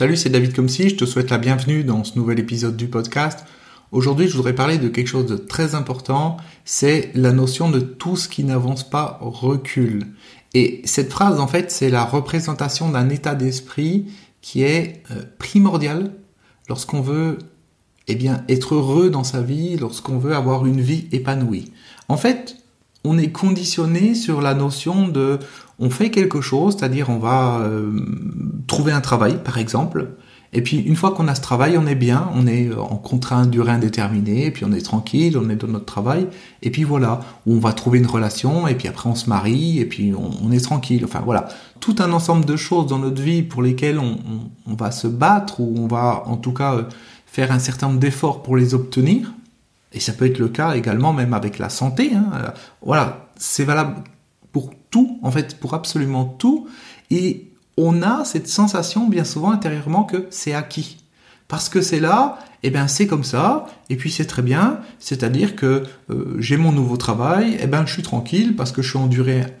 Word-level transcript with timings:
Salut, 0.00 0.16
c'est 0.16 0.30
David 0.30 0.56
Comsi, 0.56 0.88
je 0.88 0.96
te 0.96 1.04
souhaite 1.04 1.28
la 1.28 1.36
bienvenue 1.36 1.84
dans 1.84 2.04
ce 2.04 2.16
nouvel 2.18 2.38
épisode 2.38 2.74
du 2.74 2.88
podcast. 2.88 3.40
Aujourd'hui, 3.92 4.28
je 4.28 4.34
voudrais 4.34 4.54
parler 4.54 4.78
de 4.78 4.88
quelque 4.88 5.08
chose 5.08 5.26
de 5.26 5.36
très 5.36 5.74
important, 5.74 6.38
c'est 6.64 7.10
la 7.14 7.32
notion 7.32 7.68
de 7.70 7.80
tout 7.80 8.16
ce 8.16 8.26
qui 8.26 8.42
n'avance 8.42 8.88
pas 8.88 9.18
recule. 9.20 10.06
Et 10.54 10.80
cette 10.86 11.10
phrase, 11.10 11.38
en 11.38 11.46
fait, 11.46 11.70
c'est 11.70 11.90
la 11.90 12.02
représentation 12.02 12.88
d'un 12.88 13.10
état 13.10 13.34
d'esprit 13.34 14.06
qui 14.40 14.62
est 14.62 15.02
euh, 15.10 15.22
primordial 15.38 16.14
lorsqu'on 16.70 17.02
veut 17.02 17.36
eh 18.08 18.14
bien, 18.14 18.42
être 18.48 18.76
heureux 18.76 19.10
dans 19.10 19.22
sa 19.22 19.42
vie, 19.42 19.76
lorsqu'on 19.76 20.16
veut 20.16 20.34
avoir 20.34 20.64
une 20.64 20.80
vie 20.80 21.08
épanouie. 21.12 21.72
En 22.08 22.16
fait, 22.16 22.56
on 23.04 23.18
est 23.18 23.32
conditionné 23.32 24.14
sur 24.14 24.40
la 24.40 24.54
notion 24.54 25.08
de 25.08 25.38
on 25.80 25.90
fait 25.90 26.10
quelque 26.10 26.40
chose, 26.40 26.76
c'est-à-dire 26.78 27.08
on 27.08 27.18
va 27.18 27.60
euh, 27.60 27.90
trouver 28.66 28.92
un 28.92 29.00
travail 29.00 29.42
par 29.42 29.58
exemple, 29.58 30.08
et 30.52 30.62
puis 30.62 30.78
une 30.78 30.96
fois 30.96 31.12
qu'on 31.12 31.28
a 31.28 31.34
ce 31.34 31.40
travail, 31.40 31.78
on 31.78 31.86
est 31.86 31.94
bien, 31.94 32.28
on 32.34 32.46
est 32.46 32.74
en 32.74 32.96
contrat 32.96 33.46
durée 33.46 33.70
indéterminée, 33.70 34.50
puis 34.50 34.64
on 34.64 34.72
est 34.72 34.80
tranquille, 34.80 35.38
on 35.38 35.48
est 35.48 35.54
dans 35.54 35.68
notre 35.68 35.84
travail, 35.84 36.26
et 36.62 36.70
puis 36.70 36.82
voilà, 36.82 37.20
on 37.46 37.58
va 37.58 37.72
trouver 37.72 37.98
une 37.98 38.06
relation, 38.06 38.66
et 38.66 38.74
puis 38.74 38.88
après 38.88 39.08
on 39.08 39.14
se 39.14 39.28
marie, 39.28 39.78
et 39.78 39.84
puis 39.84 40.12
on, 40.12 40.50
est 40.50 40.60
tranquille. 40.60 41.04
Enfin 41.04 41.22
voilà, 41.24 41.48
tout 41.78 41.94
un 42.00 42.12
ensemble 42.12 42.44
de 42.44 42.56
choses 42.56 42.88
dans 42.88 42.98
notre 42.98 43.22
vie 43.22 43.42
pour 43.42 43.62
lesquelles 43.62 44.00
on, 44.00 44.18
va 44.74 44.90
se 44.90 45.06
battre, 45.06 45.60
ou 45.60 45.74
on 45.78 45.86
va 45.86 46.24
en 46.26 46.36
tout 46.36 46.52
cas 46.52 46.74
euh, 46.74 46.82
faire 47.26 47.52
un 47.52 47.60
certain 47.60 47.86
nombre 47.86 48.00
d'efforts 48.00 48.42
pour 48.42 48.56
les 48.56 48.74
obtenir. 48.74 49.32
Et 49.92 50.00
ça 50.00 50.12
peut 50.12 50.26
être 50.26 50.38
le 50.38 50.48
cas 50.48 50.74
également 50.74 51.12
même 51.12 51.34
avec 51.34 51.58
la 51.58 51.68
santé. 51.68 52.12
Hein. 52.14 52.52
Voilà, 52.82 53.28
c'est 53.36 53.64
valable 53.64 53.96
tout, 54.90 55.18
en 55.22 55.30
fait, 55.30 55.58
pour 55.58 55.74
absolument 55.74 56.24
tout. 56.24 56.68
Et 57.10 57.48
on 57.76 58.02
a 58.02 58.24
cette 58.24 58.48
sensation 58.48 59.08
bien 59.08 59.24
souvent 59.24 59.50
intérieurement 59.50 60.04
que 60.04 60.26
c'est 60.30 60.52
acquis. 60.52 60.98
Parce 61.48 61.68
que 61.68 61.80
c'est 61.80 61.98
là, 61.98 62.38
et 62.62 62.68
eh 62.68 62.70
bien 62.70 62.86
c'est 62.86 63.06
comme 63.06 63.24
ça, 63.24 63.66
et 63.88 63.96
puis 63.96 64.10
c'est 64.10 64.26
très 64.26 64.42
bien, 64.42 64.80
c'est-à-dire 64.98 65.56
que 65.56 65.82
euh, 66.10 66.36
j'ai 66.38 66.56
mon 66.56 66.70
nouveau 66.70 66.96
travail, 66.96 67.54
et 67.54 67.60
eh 67.62 67.66
ben 67.66 67.86
je 67.86 67.92
suis 67.92 68.02
tranquille 68.02 68.54
parce 68.54 68.70
que 68.70 68.82
je 68.82 68.90
suis 68.90 68.98
en 68.98 69.08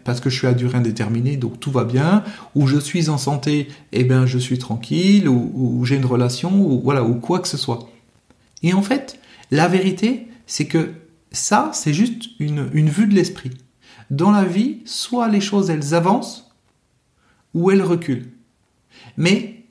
parce 0.04 0.20
que 0.20 0.30
je 0.30 0.36
suis 0.36 0.46
à 0.46 0.52
durée 0.52 0.78
indéterminée, 0.78 1.36
donc 1.36 1.58
tout 1.58 1.72
va 1.72 1.84
bien, 1.84 2.22
ou 2.54 2.68
je 2.68 2.78
suis 2.78 3.08
en 3.08 3.18
santé, 3.18 3.68
et 3.92 4.00
eh 4.00 4.04
ben 4.04 4.26
je 4.26 4.38
suis 4.38 4.58
tranquille, 4.58 5.28
ou, 5.28 5.50
ou 5.54 5.84
j'ai 5.84 5.96
une 5.96 6.04
relation, 6.04 6.60
ou 6.60 6.80
voilà, 6.80 7.02
ou 7.02 7.14
quoi 7.14 7.40
que 7.40 7.48
ce 7.48 7.56
soit. 7.56 7.88
Et 8.62 8.74
en 8.74 8.82
fait, 8.82 9.18
la 9.50 9.66
vérité, 9.66 10.28
c'est 10.46 10.66
que 10.66 10.90
ça, 11.32 11.70
c'est 11.72 11.94
juste 11.94 12.28
une, 12.38 12.68
vue 12.68 13.06
de 13.06 13.14
l'esprit. 13.14 13.52
Dans 14.10 14.30
la 14.30 14.44
vie, 14.44 14.80
soit 14.84 15.28
les 15.28 15.40
choses, 15.40 15.70
elles 15.70 15.94
avancent, 15.94 16.50
ou 17.54 17.70
elles 17.70 17.82
reculent. 17.82 18.32
Mais 19.16 19.64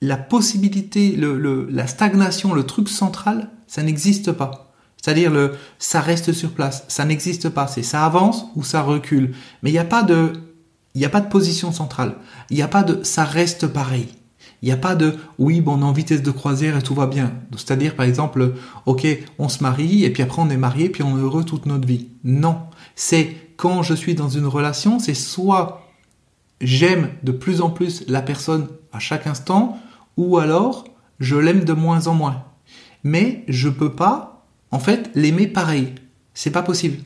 la 0.00 0.16
possibilité, 0.16 1.16
la 1.16 1.86
stagnation, 1.86 2.54
le 2.54 2.64
truc 2.64 2.88
central, 2.88 3.50
ça 3.66 3.82
n'existe 3.82 4.32
pas. 4.32 4.72
C'est-à-dire 5.02 5.32
le 5.32 5.54
ça 5.78 6.00
reste 6.00 6.32
sur 6.32 6.52
place, 6.52 6.84
ça 6.88 7.04
n'existe 7.04 7.48
pas. 7.48 7.66
C'est 7.66 7.82
ça 7.82 8.04
avance 8.04 8.46
ou 8.54 8.62
ça 8.62 8.82
recule. 8.82 9.34
Mais 9.62 9.70
il 9.70 9.72
n'y 9.72 9.78
a 9.78 9.84
pas 9.84 10.02
de 10.02 10.32
il 10.94 10.98
n'y 10.98 11.04
a 11.04 11.10
pas 11.10 11.20
de 11.20 11.28
position 11.28 11.72
centrale. 11.72 12.16
Il 12.50 12.56
n'y 12.56 12.62
a 12.62 12.68
pas 12.68 12.82
de 12.82 13.02
ça 13.02 13.24
reste 13.24 13.66
pareil. 13.66 14.08
Il 14.62 14.66
n'y 14.66 14.72
a 14.72 14.76
pas 14.76 14.94
de 14.94 15.16
oui, 15.38 15.60
bon, 15.60 15.74
on 15.74 15.80
est 15.80 15.84
en 15.84 15.92
vitesse 15.92 16.22
de 16.22 16.30
croisière 16.30 16.76
et 16.76 16.82
tout 16.82 16.94
va 16.94 17.06
bien. 17.06 17.32
C'est-à-dire, 17.56 17.96
par 17.96 18.06
exemple, 18.06 18.54
ok, 18.86 19.06
on 19.40 19.48
se 19.48 19.60
marie 19.60 20.04
et 20.04 20.10
puis 20.10 20.22
après 20.22 20.40
on 20.40 20.50
est 20.50 20.56
marié 20.56 20.88
puis 20.88 21.02
on 21.02 21.18
est 21.18 21.20
heureux 21.20 21.44
toute 21.44 21.66
notre 21.66 21.86
vie. 21.86 22.08
Non. 22.22 22.58
C'est 22.94 23.34
quand 23.62 23.84
je 23.84 23.94
suis 23.94 24.16
dans 24.16 24.28
une 24.28 24.46
relation, 24.46 24.98
c'est 24.98 25.14
soit 25.14 25.86
j'aime 26.60 27.10
de 27.22 27.30
plus 27.30 27.60
en 27.60 27.70
plus 27.70 28.02
la 28.08 28.20
personne 28.20 28.66
à 28.92 28.98
chaque 28.98 29.28
instant 29.28 29.78
ou 30.16 30.38
alors 30.38 30.82
je 31.20 31.36
l'aime 31.36 31.62
de 31.62 31.72
moins 31.72 32.08
en 32.08 32.14
moins. 32.14 32.42
Mais 33.04 33.44
je 33.46 33.68
peux 33.68 33.94
pas, 33.94 34.44
en 34.72 34.80
fait, 34.80 35.12
l'aimer 35.14 35.46
pareil. 35.46 35.94
C'est 36.34 36.50
pas 36.50 36.64
possible. 36.64 37.04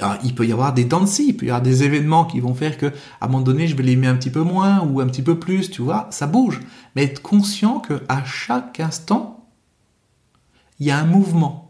Ah, 0.00 0.18
il, 0.24 0.34
peut 0.34 0.46
y 0.46 0.52
avoir 0.52 0.72
des 0.72 0.84
danses, 0.86 1.18
il 1.18 1.36
peut 1.36 1.44
y 1.44 1.50
avoir 1.50 1.60
des 1.60 1.82
événements 1.82 2.24
qui 2.24 2.40
vont 2.40 2.54
faire 2.54 2.78
que, 2.78 2.86
à 3.20 3.26
un 3.26 3.28
moment 3.28 3.44
donné, 3.44 3.66
je 3.66 3.76
vais 3.76 3.82
l'aimer 3.82 4.06
un 4.06 4.16
petit 4.16 4.30
peu 4.30 4.40
moins 4.40 4.80
ou 4.80 5.00
un 5.00 5.06
petit 5.06 5.20
peu 5.20 5.38
plus, 5.38 5.70
tu 5.70 5.82
vois, 5.82 6.08
ça 6.10 6.26
bouge. 6.26 6.60
Mais 6.96 7.04
être 7.04 7.20
conscient 7.20 7.80
que 7.80 8.00
à 8.08 8.24
chaque 8.24 8.80
instant, 8.80 9.46
il 10.80 10.86
y 10.86 10.90
a 10.90 10.98
un 10.98 11.04
mouvement. 11.04 11.63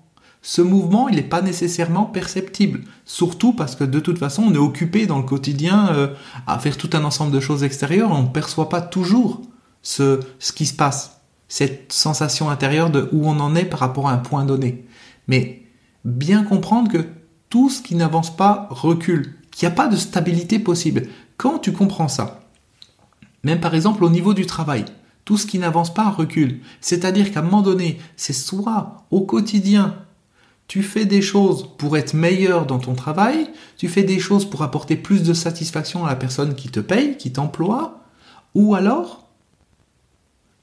Ce 0.46 0.60
mouvement, 0.60 1.08
il 1.08 1.16
n'est 1.16 1.22
pas 1.22 1.40
nécessairement 1.40 2.04
perceptible, 2.04 2.82
surtout 3.06 3.54
parce 3.54 3.76
que 3.76 3.84
de 3.84 3.98
toute 3.98 4.18
façon, 4.18 4.42
on 4.42 4.52
est 4.52 4.58
occupé 4.58 5.06
dans 5.06 5.16
le 5.16 5.24
quotidien 5.24 5.88
euh, 5.88 6.08
à 6.46 6.58
faire 6.58 6.76
tout 6.76 6.90
un 6.92 7.02
ensemble 7.02 7.32
de 7.32 7.40
choses 7.40 7.64
extérieures, 7.64 8.10
on 8.12 8.24
ne 8.24 8.28
perçoit 8.28 8.68
pas 8.68 8.82
toujours 8.82 9.40
ce, 9.80 10.20
qui 10.54 10.66
se 10.66 10.74
passe, 10.74 11.22
cette 11.48 11.94
sensation 11.94 12.50
intérieure 12.50 12.90
de 12.90 13.08
où 13.10 13.26
on 13.26 13.40
en 13.40 13.54
est 13.54 13.64
par 13.64 13.80
rapport 13.80 14.06
à 14.06 14.12
un 14.12 14.18
point 14.18 14.44
donné. 14.44 14.84
Mais 15.28 15.62
bien 16.04 16.44
comprendre 16.44 16.92
que 16.92 17.06
tout 17.48 17.70
ce 17.70 17.80
qui 17.80 17.94
n'avance 17.94 18.36
pas 18.36 18.68
recule, 18.68 19.36
qu'il 19.50 19.66
n'y 19.66 19.72
a 19.72 19.76
pas 19.76 19.88
de 19.88 19.96
stabilité 19.96 20.58
possible. 20.58 21.04
Quand 21.38 21.58
tu 21.58 21.72
comprends 21.72 22.08
ça, 22.08 22.40
même 23.44 23.60
par 23.60 23.74
exemple 23.74 24.04
au 24.04 24.10
niveau 24.10 24.34
du 24.34 24.44
travail, 24.44 24.84
tout 25.24 25.38
ce 25.38 25.46
qui 25.46 25.58
n'avance 25.58 25.94
pas 25.94 26.10
recule. 26.10 26.60
C'est-à-dire 26.82 27.32
qu'à 27.32 27.40
un 27.40 27.44
moment 27.44 27.62
donné, 27.62 27.98
c'est 28.16 28.34
soit 28.34 29.06
au 29.10 29.22
quotidien, 29.22 29.96
tu 30.66 30.82
fais 30.82 31.04
des 31.04 31.22
choses 31.22 31.68
pour 31.78 31.96
être 31.96 32.14
meilleur 32.14 32.66
dans 32.66 32.78
ton 32.78 32.94
travail, 32.94 33.50
tu 33.76 33.88
fais 33.88 34.02
des 34.02 34.18
choses 34.18 34.48
pour 34.48 34.62
apporter 34.62 34.96
plus 34.96 35.22
de 35.22 35.34
satisfaction 35.34 36.04
à 36.04 36.10
la 36.10 36.16
personne 36.16 36.54
qui 36.54 36.68
te 36.68 36.80
paye, 36.80 37.16
qui 37.16 37.32
t'emploie, 37.32 38.00
ou 38.54 38.74
alors 38.74 39.28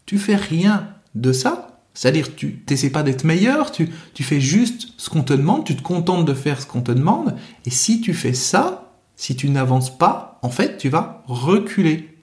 tu 0.06 0.18
fais 0.18 0.36
rien 0.36 0.90
de 1.16 1.32
ça 1.32 1.72
c'est-à-dire, 1.94 2.36
tu 2.36 2.64
n'essaies 2.70 2.90
pas 2.90 3.04
d'être 3.04 3.26
meilleur, 3.26 3.72
tu, 3.72 3.90
tu 4.14 4.24
fais 4.24 4.40
juste 4.40 4.94
ce 4.98 5.10
qu'on 5.10 5.24
te 5.24 5.34
demande, 5.34 5.66
tu 5.66 5.76
te 5.76 5.82
contentes 5.82 6.26
de 6.26 6.34
faire 6.34 6.62
ce 6.62 6.66
qu'on 6.66 6.82
te 6.82 6.92
demande, 6.92 7.36
et 7.66 7.70
si 7.70 8.02
tu 8.02 8.14
fais 8.14 8.34
ça, 8.34 8.94
si 9.16 9.36
tu 9.36 9.50
n'avances 9.50 9.96
pas, 9.98 10.40
en 10.42 10.50
fait, 10.50 10.78
tu 10.78 10.90
vas 10.90 11.24
reculer. 11.28 12.18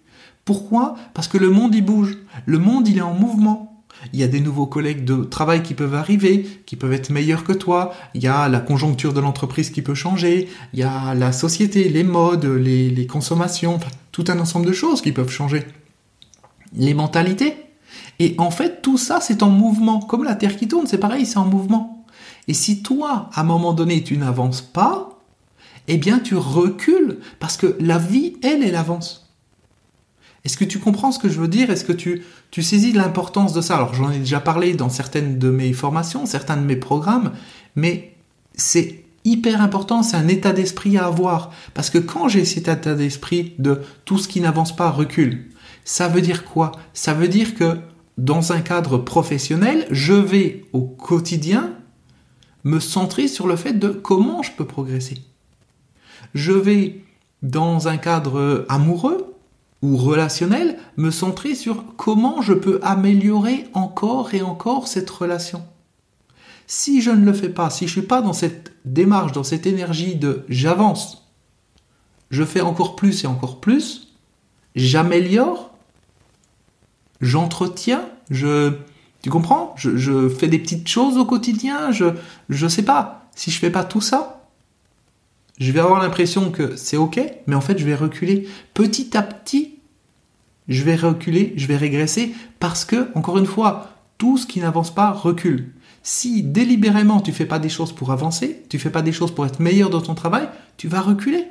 Pourquoi? 0.44 0.94
Parce 1.12 1.28
que 1.28 1.38
le 1.38 1.50
monde, 1.50 1.74
il 1.74 1.84
bouge. 1.84 2.16
Le 2.46 2.58
monde, 2.58 2.88
il 2.88 2.96
est 2.96 3.02
en 3.02 3.12
mouvement. 3.12 3.77
Il 4.12 4.20
y 4.20 4.22
a 4.22 4.28
des 4.28 4.40
nouveaux 4.40 4.66
collègues 4.66 5.04
de 5.04 5.24
travail 5.24 5.62
qui 5.62 5.74
peuvent 5.74 5.94
arriver, 5.94 6.46
qui 6.66 6.76
peuvent 6.76 6.92
être 6.92 7.10
meilleurs 7.10 7.44
que 7.44 7.52
toi. 7.52 7.92
Il 8.14 8.22
y 8.22 8.28
a 8.28 8.48
la 8.48 8.60
conjoncture 8.60 9.12
de 9.12 9.20
l'entreprise 9.20 9.70
qui 9.70 9.82
peut 9.82 9.94
changer. 9.94 10.48
Il 10.72 10.78
y 10.78 10.82
a 10.82 11.14
la 11.14 11.32
société, 11.32 11.88
les 11.88 12.04
modes, 12.04 12.44
les, 12.44 13.06
consommations, 13.06 13.78
tout 14.12 14.24
un 14.28 14.38
ensemble 14.38 14.66
de 14.66 14.72
choses 14.72 15.02
qui 15.02 15.12
peuvent 15.12 15.30
changer. 15.30 15.66
Les 16.76 16.94
mentalités. 16.94 17.54
Et 18.18 18.34
en 18.38 18.50
fait, 18.50 18.82
tout 18.82 18.98
ça, 18.98 19.20
c'est 19.20 19.42
en 19.42 19.50
mouvement. 19.50 20.00
Comme 20.00 20.24
la 20.24 20.34
Terre 20.34 20.56
qui 20.56 20.68
tourne, 20.68 20.86
c'est 20.86 20.98
pareil, 20.98 21.26
c'est 21.26 21.38
en 21.38 21.46
mouvement. 21.46 22.06
Et 22.46 22.54
si 22.54 22.82
toi, 22.82 23.30
à 23.34 23.40
un 23.40 23.44
moment 23.44 23.72
donné, 23.72 24.02
tu 24.02 24.16
n'avances 24.16 24.62
pas, 24.62 25.18
eh 25.86 25.96
bien, 25.96 26.18
tu 26.18 26.34
recules, 26.36 27.18
parce 27.40 27.56
que 27.56 27.76
la 27.80 27.98
vie, 27.98 28.36
elle, 28.42 28.62
elle 28.62 28.76
avance. 28.76 29.27
Est-ce 30.48 30.56
que 30.56 30.64
tu 30.64 30.78
comprends 30.78 31.12
ce 31.12 31.18
que 31.18 31.28
je 31.28 31.38
veux 31.38 31.46
dire? 31.46 31.68
Est-ce 31.68 31.84
que 31.84 31.92
tu, 31.92 32.22
tu 32.50 32.62
saisis 32.62 32.92
l'importance 32.92 33.52
de 33.52 33.60
ça? 33.60 33.76
Alors, 33.76 33.92
j'en 33.92 34.10
ai 34.10 34.18
déjà 34.18 34.40
parlé 34.40 34.72
dans 34.72 34.88
certaines 34.88 35.38
de 35.38 35.50
mes 35.50 35.74
formations, 35.74 36.24
certains 36.24 36.56
de 36.56 36.62
mes 36.62 36.74
programmes, 36.74 37.32
mais 37.76 38.14
c'est 38.54 39.04
hyper 39.26 39.60
important, 39.60 40.02
c'est 40.02 40.16
un 40.16 40.26
état 40.26 40.54
d'esprit 40.54 40.96
à 40.96 41.04
avoir. 41.04 41.52
Parce 41.74 41.90
que 41.90 41.98
quand 41.98 42.28
j'ai 42.28 42.46
cet 42.46 42.66
état 42.66 42.94
d'esprit 42.94 43.56
de 43.58 43.82
tout 44.06 44.16
ce 44.16 44.26
qui 44.26 44.40
n'avance 44.40 44.74
pas 44.74 44.88
recule, 44.90 45.50
ça 45.84 46.08
veut 46.08 46.22
dire 46.22 46.46
quoi? 46.46 46.72
Ça 46.94 47.12
veut 47.12 47.28
dire 47.28 47.54
que 47.54 47.76
dans 48.16 48.52
un 48.52 48.62
cadre 48.62 48.96
professionnel, 48.96 49.86
je 49.90 50.14
vais 50.14 50.64
au 50.72 50.80
quotidien 50.80 51.74
me 52.64 52.80
centrer 52.80 53.28
sur 53.28 53.46
le 53.46 53.56
fait 53.56 53.74
de 53.74 53.88
comment 53.90 54.42
je 54.42 54.52
peux 54.52 54.66
progresser. 54.66 55.18
Je 56.32 56.52
vais, 56.52 57.02
dans 57.42 57.86
un 57.88 57.98
cadre 57.98 58.64
amoureux 58.70 59.27
ou 59.82 59.96
relationnel, 59.96 60.78
me 60.96 61.10
centrer 61.10 61.54
sur 61.54 61.84
comment 61.96 62.42
je 62.42 62.52
peux 62.52 62.80
améliorer 62.82 63.66
encore 63.74 64.34
et 64.34 64.42
encore 64.42 64.88
cette 64.88 65.10
relation. 65.10 65.64
Si 66.66 67.00
je 67.00 67.10
ne 67.10 67.24
le 67.24 67.32
fais 67.32 67.48
pas, 67.48 67.70
si 67.70 67.86
je 67.86 67.90
ne 67.90 68.00
suis 68.00 68.08
pas 68.08 68.20
dans 68.20 68.32
cette 68.32 68.72
démarche, 68.84 69.32
dans 69.32 69.44
cette 69.44 69.66
énergie 69.66 70.16
de 70.16 70.44
j'avance, 70.48 71.28
je 72.30 72.44
fais 72.44 72.60
encore 72.60 72.96
plus 72.96 73.24
et 73.24 73.26
encore 73.26 73.60
plus, 73.60 74.14
j'améliore, 74.74 75.70
j'entretiens, 77.20 78.04
je, 78.30 78.72
tu 79.22 79.30
comprends? 79.30 79.74
Je, 79.76 79.96
je, 79.96 80.28
fais 80.28 80.48
des 80.48 80.58
petites 80.58 80.88
choses 80.88 81.16
au 81.16 81.24
quotidien, 81.24 81.90
je, 81.90 82.06
je 82.48 82.66
sais 82.66 82.84
pas. 82.84 83.28
Si 83.34 83.50
je 83.50 83.58
fais 83.58 83.70
pas 83.70 83.84
tout 83.84 84.00
ça, 84.00 84.46
je 85.58 85.72
vais 85.72 85.80
avoir 85.80 86.00
l'impression 86.00 86.50
que 86.50 86.76
c'est 86.76 86.96
ok, 86.96 87.20
mais 87.46 87.56
en 87.56 87.60
fait 87.60 87.78
je 87.78 87.84
vais 87.84 87.94
reculer. 87.94 88.48
Petit 88.74 89.16
à 89.16 89.22
petit, 89.22 89.77
je 90.68 90.82
vais 90.82 90.96
reculer, 90.96 91.54
je 91.56 91.66
vais 91.66 91.76
régresser 91.76 92.34
parce 92.60 92.84
que, 92.84 93.08
encore 93.14 93.38
une 93.38 93.46
fois, 93.46 93.90
tout 94.18 94.36
ce 94.36 94.46
qui 94.46 94.60
n'avance 94.60 94.94
pas 94.94 95.12
recule. 95.12 95.72
Si 96.02 96.42
délibérément 96.42 97.20
tu 97.20 97.32
fais 97.32 97.46
pas 97.46 97.58
des 97.58 97.68
choses 97.68 97.92
pour 97.92 98.12
avancer, 98.12 98.62
tu 98.68 98.78
fais 98.78 98.90
pas 98.90 99.02
des 99.02 99.12
choses 99.12 99.34
pour 99.34 99.46
être 99.46 99.60
meilleur 99.60 99.90
dans 99.90 100.00
ton 100.00 100.14
travail, 100.14 100.48
tu 100.76 100.88
vas 100.88 101.00
reculer. 101.00 101.46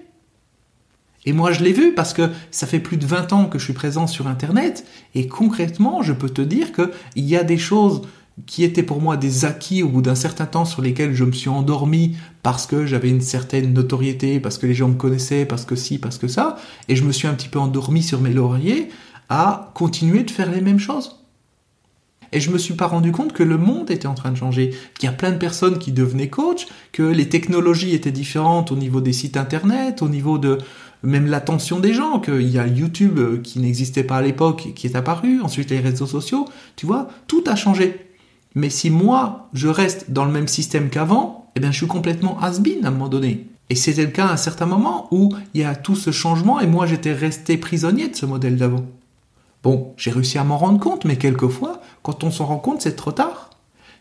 Et 1.26 1.34
moi, 1.34 1.52
je 1.52 1.62
l'ai 1.62 1.74
vu 1.74 1.94
parce 1.94 2.14
que 2.14 2.30
ça 2.52 2.68
fait 2.68 2.80
plus 2.80 2.96
de 2.96 3.06
20 3.06 3.34
ans 3.34 3.46
que 3.48 3.60
je 3.60 3.66
suis 3.66 3.74
présent 3.74 4.08
sur 4.08 4.28
Internet. 4.28 4.86
Et 5.14 5.28
concrètement, 5.28 6.02
je 6.02 6.14
peux 6.14 6.30
te 6.30 6.42
dire 6.42 6.72
qu'il 6.72 7.26
y 7.26 7.36
a 7.36 7.44
des 7.44 7.58
choses 7.58 8.04
qui 8.46 8.64
étaient 8.64 8.84
pour 8.84 9.02
moi 9.02 9.18
des 9.18 9.46
acquis 9.46 9.84
au 9.84 9.90
bout 9.90 10.02
d'un 10.02 10.16
certain 10.16 10.46
temps 10.46 10.64
sur 10.64 10.82
lesquels 10.82 11.14
je 11.14 11.24
me 11.24 11.32
suis 11.32 11.50
endormi 11.50 12.16
parce 12.44 12.66
que 12.66 12.86
j'avais 12.86 13.10
une 13.10 13.20
certaine 13.20 13.74
notoriété, 13.74 14.40
parce 14.40 14.58
que 14.58 14.68
les 14.68 14.74
gens 14.74 14.88
me 14.88 14.96
connaissaient, 14.96 15.46
parce 15.46 15.66
que 15.66 15.76
si, 15.76 15.98
parce 15.98 16.18
que 16.18 16.28
ça. 16.28 16.58
Et 16.88 16.96
je 16.96 17.04
me 17.04 17.12
suis 17.12 17.28
un 17.28 17.34
petit 17.34 17.50
peu 17.50 17.60
endormi 17.60 18.04
sur 18.04 18.22
mes 18.22 18.32
lauriers 18.32 18.90
à 19.30 19.72
continuer 19.74 20.24
de 20.24 20.32
faire 20.32 20.52
les 20.52 20.62
mêmes 20.62 20.80
choses. 20.80 21.18
Et 22.34 22.40
je 22.40 22.52
me 22.52 22.58
suis 22.58 22.74
pas 22.74 22.88
rendu 22.88 23.12
compte 23.12 23.34
que 23.34 23.44
le 23.44 23.58
monde 23.58 23.90
était 23.90 24.08
en 24.08 24.14
train 24.14 24.32
de 24.32 24.38
changer, 24.38 24.72
qu'il 25.00 25.08
y 25.08 25.12
a 25.12 25.16
plein 25.16 25.32
de 25.32 25.38
personnes 25.38 25.80
qui 25.80 25.92
devenaient 25.92 26.30
coach, 26.30 26.68
que 26.92 27.04
les 27.04 27.30
technologies 27.30 27.94
étaient 27.94 28.12
différentes 28.12 28.72
au 28.72 28.76
niveau 28.76 29.00
des 29.00 29.14
sites 29.14 29.38
internet, 29.38 30.02
au 30.02 30.10
niveau 30.10 30.38
de 30.38 30.58
même 31.04 31.28
l'attention 31.28 31.80
des 31.80 31.94
gens, 31.94 32.20
qu'il 32.20 32.50
y 32.50 32.60
a 32.60 32.68
YouTube 32.68 33.20
euh, 33.20 33.38
qui 33.38 33.60
n'existait 33.60 34.04
pas 34.04 34.18
à 34.18 34.22
l'époque, 34.22 34.70
qui 34.76 34.88
est 34.88 34.96
apparu, 34.96 35.42
ensuite 35.42 35.70
les 35.70 35.80
réseaux 35.80 36.08
sociaux, 36.08 36.48
tu 36.76 36.86
vois, 36.86 37.08
tout 37.28 37.44
a 37.48 37.56
changé. 37.56 38.08
Mais 38.56 38.70
si 38.70 38.90
moi, 38.90 39.50
je 39.54 39.68
reste 39.68 40.12
dans 40.12 40.26
le 40.26 40.32
même 40.32 40.48
système 40.48 40.90
qu'avant, 40.90 41.52
eh 41.56 41.60
bien, 41.60 41.72
je 41.72 41.78
suis 41.78 41.88
complètement 41.88 42.40
has-been 42.42 42.84
à 42.84 42.88
un 42.88 42.92
moment 42.92 43.10
donné. 43.10 43.48
Et 43.70 43.76
c'était 43.76 44.06
le 44.06 44.12
cas 44.12 44.28
à 44.28 44.34
un 44.34 44.38
certain 44.38 44.66
moment 44.66 45.08
où 45.12 45.34
il 45.54 45.62
y 45.62 45.64
a 45.64 45.76
tout 45.76 45.96
ce 45.96 46.12
changement 46.12 46.60
et 46.60 46.68
moi, 46.68 46.88
j'étais 46.88 47.14
resté 47.14 47.58
prisonnier 47.58 48.08
de 48.08 48.16
ce 48.16 48.26
modèle 48.26 48.58
d'avant. 48.58 48.86
Bon, 49.68 49.94
j'ai 49.98 50.12
réussi 50.12 50.38
à 50.38 50.46
m'en 50.46 50.58
rendre 50.58 50.80
compte, 50.80 51.04
mais 51.04 51.18
quelquefois, 51.18 51.82
quand 52.02 52.24
on 52.24 52.32
s'en 52.32 52.46
rend 52.46 52.58
compte, 52.58 52.82
c'est 52.82 52.96
trop 52.96 53.12
tard. 53.12 53.50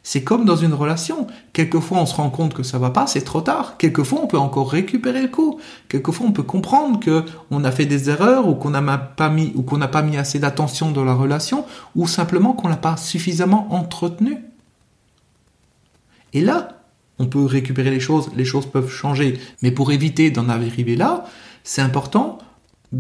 C'est 0.05 0.23
comme 0.23 0.45
dans 0.45 0.55
une 0.55 0.73
relation. 0.73 1.27
Quelquefois, 1.53 1.99
on 1.99 2.07
se 2.07 2.15
rend 2.15 2.31
compte 2.31 2.55
que 2.55 2.63
ça 2.63 2.79
va 2.79 2.91
pas, 2.91 3.09
c'est 3.09 3.23
trop 3.23 3.41
tard. 3.41 3.77
Quelquefois, 3.77 4.21
on 4.23 4.29
peut 4.29 4.39
encore 4.39 4.71
récupérer 4.71 5.23
le 5.23 5.27
coup. 5.27 5.59
Quelquefois, 5.89 6.25
on 6.29 6.31
peut 6.31 6.45
comprendre 6.45 7.01
que 7.01 7.25
on 7.51 7.65
a 7.65 7.73
fait 7.73 7.85
des 7.85 8.11
erreurs 8.11 8.47
ou 8.47 8.55
qu'on 8.55 8.71
n'a 8.71 8.99
pas 9.09 9.29
mis 10.03 10.17
assez 10.17 10.39
d'attention 10.39 10.93
dans 10.93 11.05
la 11.05 11.15
relation 11.15 11.65
ou 11.97 12.07
simplement 12.07 12.53
qu'on 12.53 12.69
l'a 12.69 12.77
pas 12.77 12.97
suffisamment 12.97 13.67
entretenu. 13.75 14.45
Et 16.33 16.43
là, 16.43 16.79
on 17.19 17.27
peut 17.27 17.45
récupérer 17.45 17.91
les 17.91 17.99
choses, 17.99 18.31
les 18.37 18.45
choses 18.45 18.67
peuvent 18.67 18.89
changer. 18.89 19.41
Mais 19.63 19.73
pour 19.73 19.91
éviter 19.91 20.31
d'en 20.31 20.49
arriver 20.49 20.95
là, 20.95 21.25
c'est 21.65 21.83
important 21.83 22.39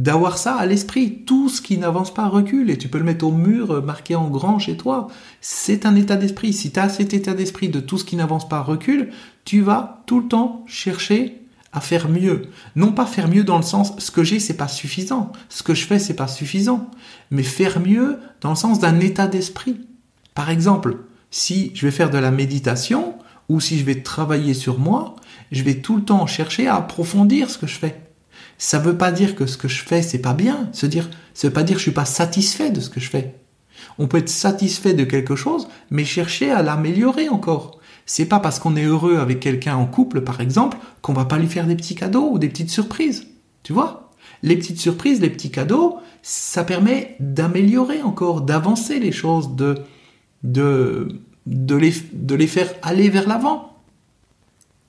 d'avoir 0.03 0.37
ça 0.37 0.55
à 0.57 0.67
l'esprit. 0.67 1.23
Tout 1.25 1.49
ce 1.49 1.63
qui 1.63 1.79
n'avance 1.79 2.13
pas 2.13 2.29
recule 2.29 2.71
et 2.71 2.77
tu 2.77 2.89
peux 2.89 2.99
le 2.99 3.05
mettre 3.05 3.27
au 3.27 3.33
mur 3.33 3.71
euh, 3.71 3.81
marqué 3.81 4.15
en 4.15 4.29
grand 4.29 4.59
chez 4.59 4.77
toi. 4.77 5.09
C'est 5.41 5.87
un 5.87 5.95
état 5.97 6.17
d'esprit. 6.17 6.53
Si 6.53 6.71
tu 6.71 6.79
as 6.79 6.91
cet 6.91 7.15
état 7.15 7.33
d'esprit 7.33 7.71
de 7.71 7.81
tout 7.81 7.97
ce 7.97 8.05
qui 8.05 8.17
n'avance 8.17 8.49
pas 8.49 8.61
recule, 8.61 9.11
tu 9.45 9.63
vas 9.63 10.03
tout 10.07 10.21
le 10.21 10.29
temps 10.29 10.65
chercher 10.67 11.41
à 11.73 11.81
faire 11.81 12.11
mieux. 12.11 12.43
Non 12.75 12.93
pas 12.93 13.07
faire 13.07 13.29
mieux 13.29 13.45
dans 13.45 13.57
le 13.57 13.63
sens 13.63 13.95
ce 13.99 14.11
que 14.11 14.23
j'ai 14.23 14.39
c'est 14.39 14.57
pas 14.57 14.69
suffisant, 14.69 15.33
ce 15.49 15.63
que 15.63 15.75
je 15.75 15.87
fais 15.87 15.99
c'est 15.99 16.15
pas 16.15 16.29
suffisant, 16.29 16.91
mais 17.31 17.43
faire 17.43 17.81
mieux 17.81 18.19
dans 18.41 18.51
le 18.51 18.57
sens 18.57 18.79
d'un 18.79 19.01
état 19.01 19.27
d'esprit. 19.27 19.87
Par 20.35 20.51
exemple, 20.51 20.99
si 21.31 21.73
je 21.75 21.87
vais 21.87 21.93
faire 21.93 22.11
de 22.11 22.19
la 22.19 22.31
méditation 22.31 23.15
ou 23.49 23.61
si 23.61 23.79
je 23.79 23.85
vais 23.85 24.03
travailler 24.03 24.53
sur 24.53 24.79
moi, 24.79 25.17
je 25.53 25.63
vais 25.63 25.77
tout 25.77 25.97
le 25.97 26.03
temps 26.03 26.27
chercher 26.27 26.67
à 26.67 26.77
approfondir 26.77 27.51
ce 27.51 27.59
que 27.59 27.67
je 27.67 27.79
fais 27.79 28.06
ça 28.59 28.79
veut 28.79 28.97
pas 28.97 29.13
dire 29.13 29.35
que 29.35 29.47
ce 29.47 29.57
que 29.57 29.69
je 29.69 29.83
fais 29.83 30.03
c'est 30.03 30.19
pas 30.19 30.35
bien. 30.35 30.69
Se 30.73 30.87
dire, 30.87 31.09
ça 31.35 31.49
veut 31.49 31.55
pas 31.55 31.63
dire 31.63 31.77
que 31.77 31.81
je 31.81 31.85
suis 31.85 31.93
pas 31.93 32.05
satisfait 32.05 32.71
de 32.71 32.81
ce 32.81 32.91
que 32.91 33.01
je 33.01 33.11
fais. 33.11 33.35
On 33.99 34.07
peut 34.07 34.19
être 34.19 34.29
satisfait 34.29 34.95
de 34.95 35.05
quelque 35.05 35.37
chose, 35.37 35.69
mais 35.91 36.05
chercher 36.05 36.51
à 36.51 36.63
l'améliorer 36.63 37.29
encore. 37.29 37.81
C'est 38.07 38.27
pas 38.27 38.41
parce 38.41 38.59
qu'on 38.59 38.77
est 38.77 38.85
heureux 38.85 39.19
avec 39.19 39.41
quelqu'un 39.41 39.77
en 39.77 39.87
couple, 39.87 40.21
par 40.21 40.41
exemple, 40.41 40.79
qu'on 41.03 41.13
va 41.13 41.25
pas 41.25 41.39
lui 41.39 41.49
faire 41.49 41.67
des 41.67 41.77
petits 41.77 41.95
cadeaux 41.95 42.31
ou 42.31 42.39
des 42.39 42.49
petites 42.49 42.71
surprises. 42.71 43.27
Tu 43.63 43.73
vois? 43.73 44.13
Les 44.43 44.57
petites 44.57 44.79
surprises, 44.81 45.21
les 45.21 45.31
petits 45.31 45.51
cadeaux, 45.51 45.99
ça 46.23 46.63
permet 46.63 47.17
d'améliorer 47.21 48.03
encore, 48.03 48.43
d'avancer 48.43 49.01
les 49.01 49.13
choses, 49.13 49.57
de, 49.57 49.77
de, 50.45 51.21
de 51.47 51.75
les, 51.75 51.95
de 52.13 52.35
les 52.35 52.47
faire 52.47 52.73
aller 52.83 53.09
vers 53.09 53.29
l'avant. 53.29 53.76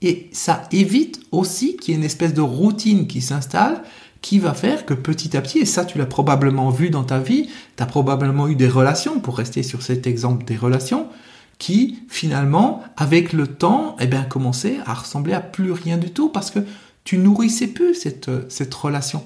Et 0.01 0.29
ça 0.31 0.63
évite 0.71 1.21
aussi 1.31 1.75
qu'il 1.77 1.93
y 1.93 1.97
ait 1.97 1.99
une 1.99 2.05
espèce 2.05 2.33
de 2.33 2.41
routine 2.41 3.07
qui 3.07 3.21
s'installe 3.21 3.81
qui 4.21 4.39
va 4.39 4.53
faire 4.53 4.85
que 4.85 4.93
petit 4.93 5.37
à 5.37 5.41
petit, 5.41 5.59
et 5.59 5.65
ça 5.65 5.85
tu 5.85 5.97
l'as 5.97 6.05
probablement 6.05 6.69
vu 6.69 6.89
dans 6.89 7.03
ta 7.03 7.19
vie, 7.19 7.49
tu 7.75 7.83
as 7.83 7.85
probablement 7.85 8.47
eu 8.47 8.55
des 8.55 8.67
relations, 8.67 9.19
pour 9.19 9.37
rester 9.37 9.63
sur 9.63 9.81
cet 9.81 10.07
exemple 10.07 10.45
des 10.45 10.55
relations, 10.55 11.07
qui 11.59 11.99
finalement, 12.09 12.83
avec 12.97 13.33
le 13.33 13.47
temps, 13.47 13.95
eh 13.99 14.07
bien, 14.07 14.23
commençaient 14.23 14.79
à 14.85 14.93
ressembler 14.93 15.33
à 15.33 15.39
plus 15.39 15.71
rien 15.71 15.97
du 15.97 16.11
tout 16.11 16.29
parce 16.29 16.51
que 16.51 16.59
tu 17.03 17.17
nourrissais 17.17 17.67
plus 17.67 17.95
cette, 17.95 18.29
cette 18.51 18.73
relation. 18.73 19.23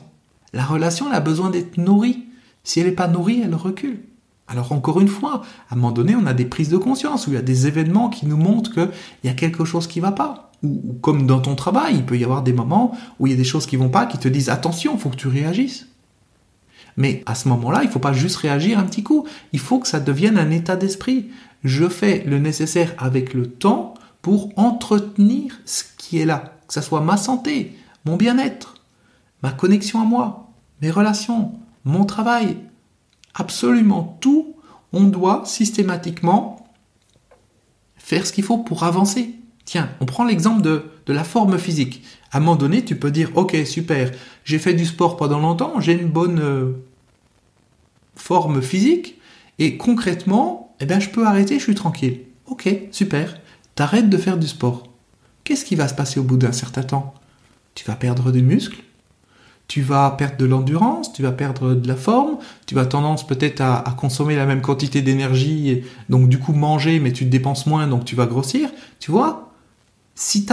La 0.54 0.66
relation, 0.66 1.08
elle 1.10 1.16
a 1.16 1.20
besoin 1.22 1.50
d'être 1.50 1.78
nourrie. 1.78 2.26
Si 2.64 2.80
elle 2.80 2.86
n'est 2.86 2.92
pas 2.92 3.08
nourrie, 3.08 3.42
elle 3.44 3.56
recule. 3.56 4.02
Alors 4.48 4.72
encore 4.72 5.02
une 5.02 5.08
fois, 5.08 5.42
à 5.70 5.74
un 5.74 5.76
moment 5.78 5.92
donné, 5.92 6.16
on 6.16 6.26
a 6.26 6.34
des 6.34 6.46
prises 6.46 6.70
de 6.70 6.78
conscience 6.78 7.26
où 7.26 7.32
il 7.32 7.34
y 7.34 7.38
a 7.38 7.42
des 7.42 7.68
événements 7.68 8.10
qui 8.10 8.28
nous 8.28 8.38
montrent 8.38 8.72
qu'il 8.72 8.90
y 9.24 9.30
a 9.30 9.34
quelque 9.34 9.66
chose 9.66 9.88
qui 9.88 10.00
ne 10.00 10.06
va 10.06 10.12
pas 10.12 10.51
ou, 10.64 10.98
comme 11.02 11.26
dans 11.26 11.40
ton 11.40 11.56
travail, 11.56 11.96
il 11.96 12.06
peut 12.06 12.18
y 12.18 12.24
avoir 12.24 12.44
des 12.44 12.54
moments 12.54 12.96
où 13.20 13.28
il 13.28 13.32
y 13.32 13.34
a 13.34 13.38
des 13.38 13.44
choses 13.44 13.66
qui 13.66 13.76
vont 13.76 13.90
pas, 13.90 14.06
qui 14.06 14.18
te 14.18 14.28
disent 14.28 14.50
attention, 14.50 14.98
faut 14.98 15.10
que 15.10 15.16
tu 15.16 15.28
réagisses. 15.28 15.88
Mais 16.98 17.24
à 17.26 17.36
ce 17.36 17.48
moment-là, 17.50 17.82
il 17.84 17.90
faut 17.90 18.00
pas 18.00 18.14
juste 18.14 18.38
réagir 18.38 18.78
un 18.78 18.84
petit 18.84 19.04
coup. 19.04 19.26
Il 19.54 19.60
faut 19.60 19.80
que 19.80 19.88
ça 19.88 20.00
devienne 20.00 20.38
un 20.38 20.52
état 20.52 20.76
d'esprit. 20.76 21.30
Je 21.64 21.88
fais 21.88 22.24
le 22.26 22.40
nécessaire 22.40 22.94
avec 22.98 23.34
le 23.34 23.48
temps 23.48 23.94
pour 24.22 24.52
entretenir 24.58 25.60
ce 25.66 25.84
qui 25.98 26.20
est 26.20 26.26
là. 26.26 26.56
Que 26.68 26.74
ce 26.74 26.82
soit 26.82 27.02
ma 27.02 27.18
santé, 27.18 27.76
mon 28.06 28.18
bien-être, 28.18 28.76
ma 29.42 29.52
connexion 29.52 30.02
à 30.02 30.06
moi, 30.06 30.52
mes 30.82 30.92
relations, 30.92 31.54
mon 31.86 32.06
travail. 32.06 32.58
Absolument 33.34 34.18
tout, 34.20 34.56
on 34.94 35.04
doit 35.04 35.44
systématiquement 35.46 36.68
faire 37.96 38.26
ce 38.26 38.34
qu'il 38.34 38.44
faut 38.44 38.58
pour 38.58 38.84
avancer. 38.84 39.36
Tiens, 39.66 39.90
on 40.00 40.06
prend 40.06 40.26
l'exemple 40.26 40.62
de, 40.62 40.84
la 41.08 41.24
forme 41.24 41.58
physique. 41.58 42.04
À 42.32 42.38
un 42.38 42.40
moment 42.40 42.56
donné, 42.56 42.86
tu 42.86 42.96
peux 42.96 43.12
dire, 43.12 43.32
ok, 43.36 43.58
super, 43.66 44.12
j'ai 44.44 44.60
fait 44.60 44.74
du 44.74 44.86
sport 44.86 45.18
pendant 45.18 45.40
longtemps, 45.40 45.80
j'ai 45.82 45.94
une 45.94 46.08
bonne 46.08 46.40
euh, 46.40 46.72
forme 48.16 48.62
physique, 48.62 49.20
et 49.60 49.78
concrètement, 49.78 50.74
eh 50.80 50.86
ben, 50.86 51.00
je 51.00 51.10
peux 51.10 51.28
arrêter, 51.28 51.60
je 51.60 51.64
suis 51.64 51.76
tranquille. 51.76 52.22
Ok, 52.48 52.70
super, 52.92 53.40
t'arrêtes 53.76 54.10
de 54.10 54.18
faire 54.18 54.38
du 54.38 54.48
sport. 54.48 54.88
Qu'est-ce 55.44 55.66
qui 55.66 55.76
va 55.76 55.88
se 55.88 55.94
passer 55.94 56.20
au 56.20 56.24
bout 56.24 56.38
d'un 56.38 56.52
certain 56.52 56.84
temps? 56.84 57.14
Tu 57.76 57.86
vas 57.86 57.96
perdre 57.96 58.32
du 58.32 58.42
muscle, 58.42 58.84
tu 59.68 59.82
vas 59.82 60.12
perdre 60.12 60.38
de 60.38 60.46
l'endurance, 60.46 61.14
tu 61.14 61.22
vas 61.22 61.32
perdre 61.32 61.76
de 61.76 61.88
la 61.88 61.96
forme, 61.96 62.38
tu 62.66 62.76
vas 62.76 62.86
tendance 62.86 63.26
peut-être 63.26 63.62
à, 63.62 63.96
consommer 63.98 64.36
la 64.36 64.46
même 64.46 64.62
quantité 64.62 65.02
d'énergie, 65.02 65.84
donc 66.10 66.28
du 66.28 66.40
coup 66.40 66.52
manger, 66.52 67.00
mais 67.00 67.14
tu 67.14 67.24
dépenses 67.26 67.68
moins, 67.68 67.88
donc 67.88 68.04
tu 68.04 68.16
vas 68.16 68.26
grossir. 68.26 68.70
Tu 69.00 69.12
vois, 69.12 69.51
si, 70.16 70.46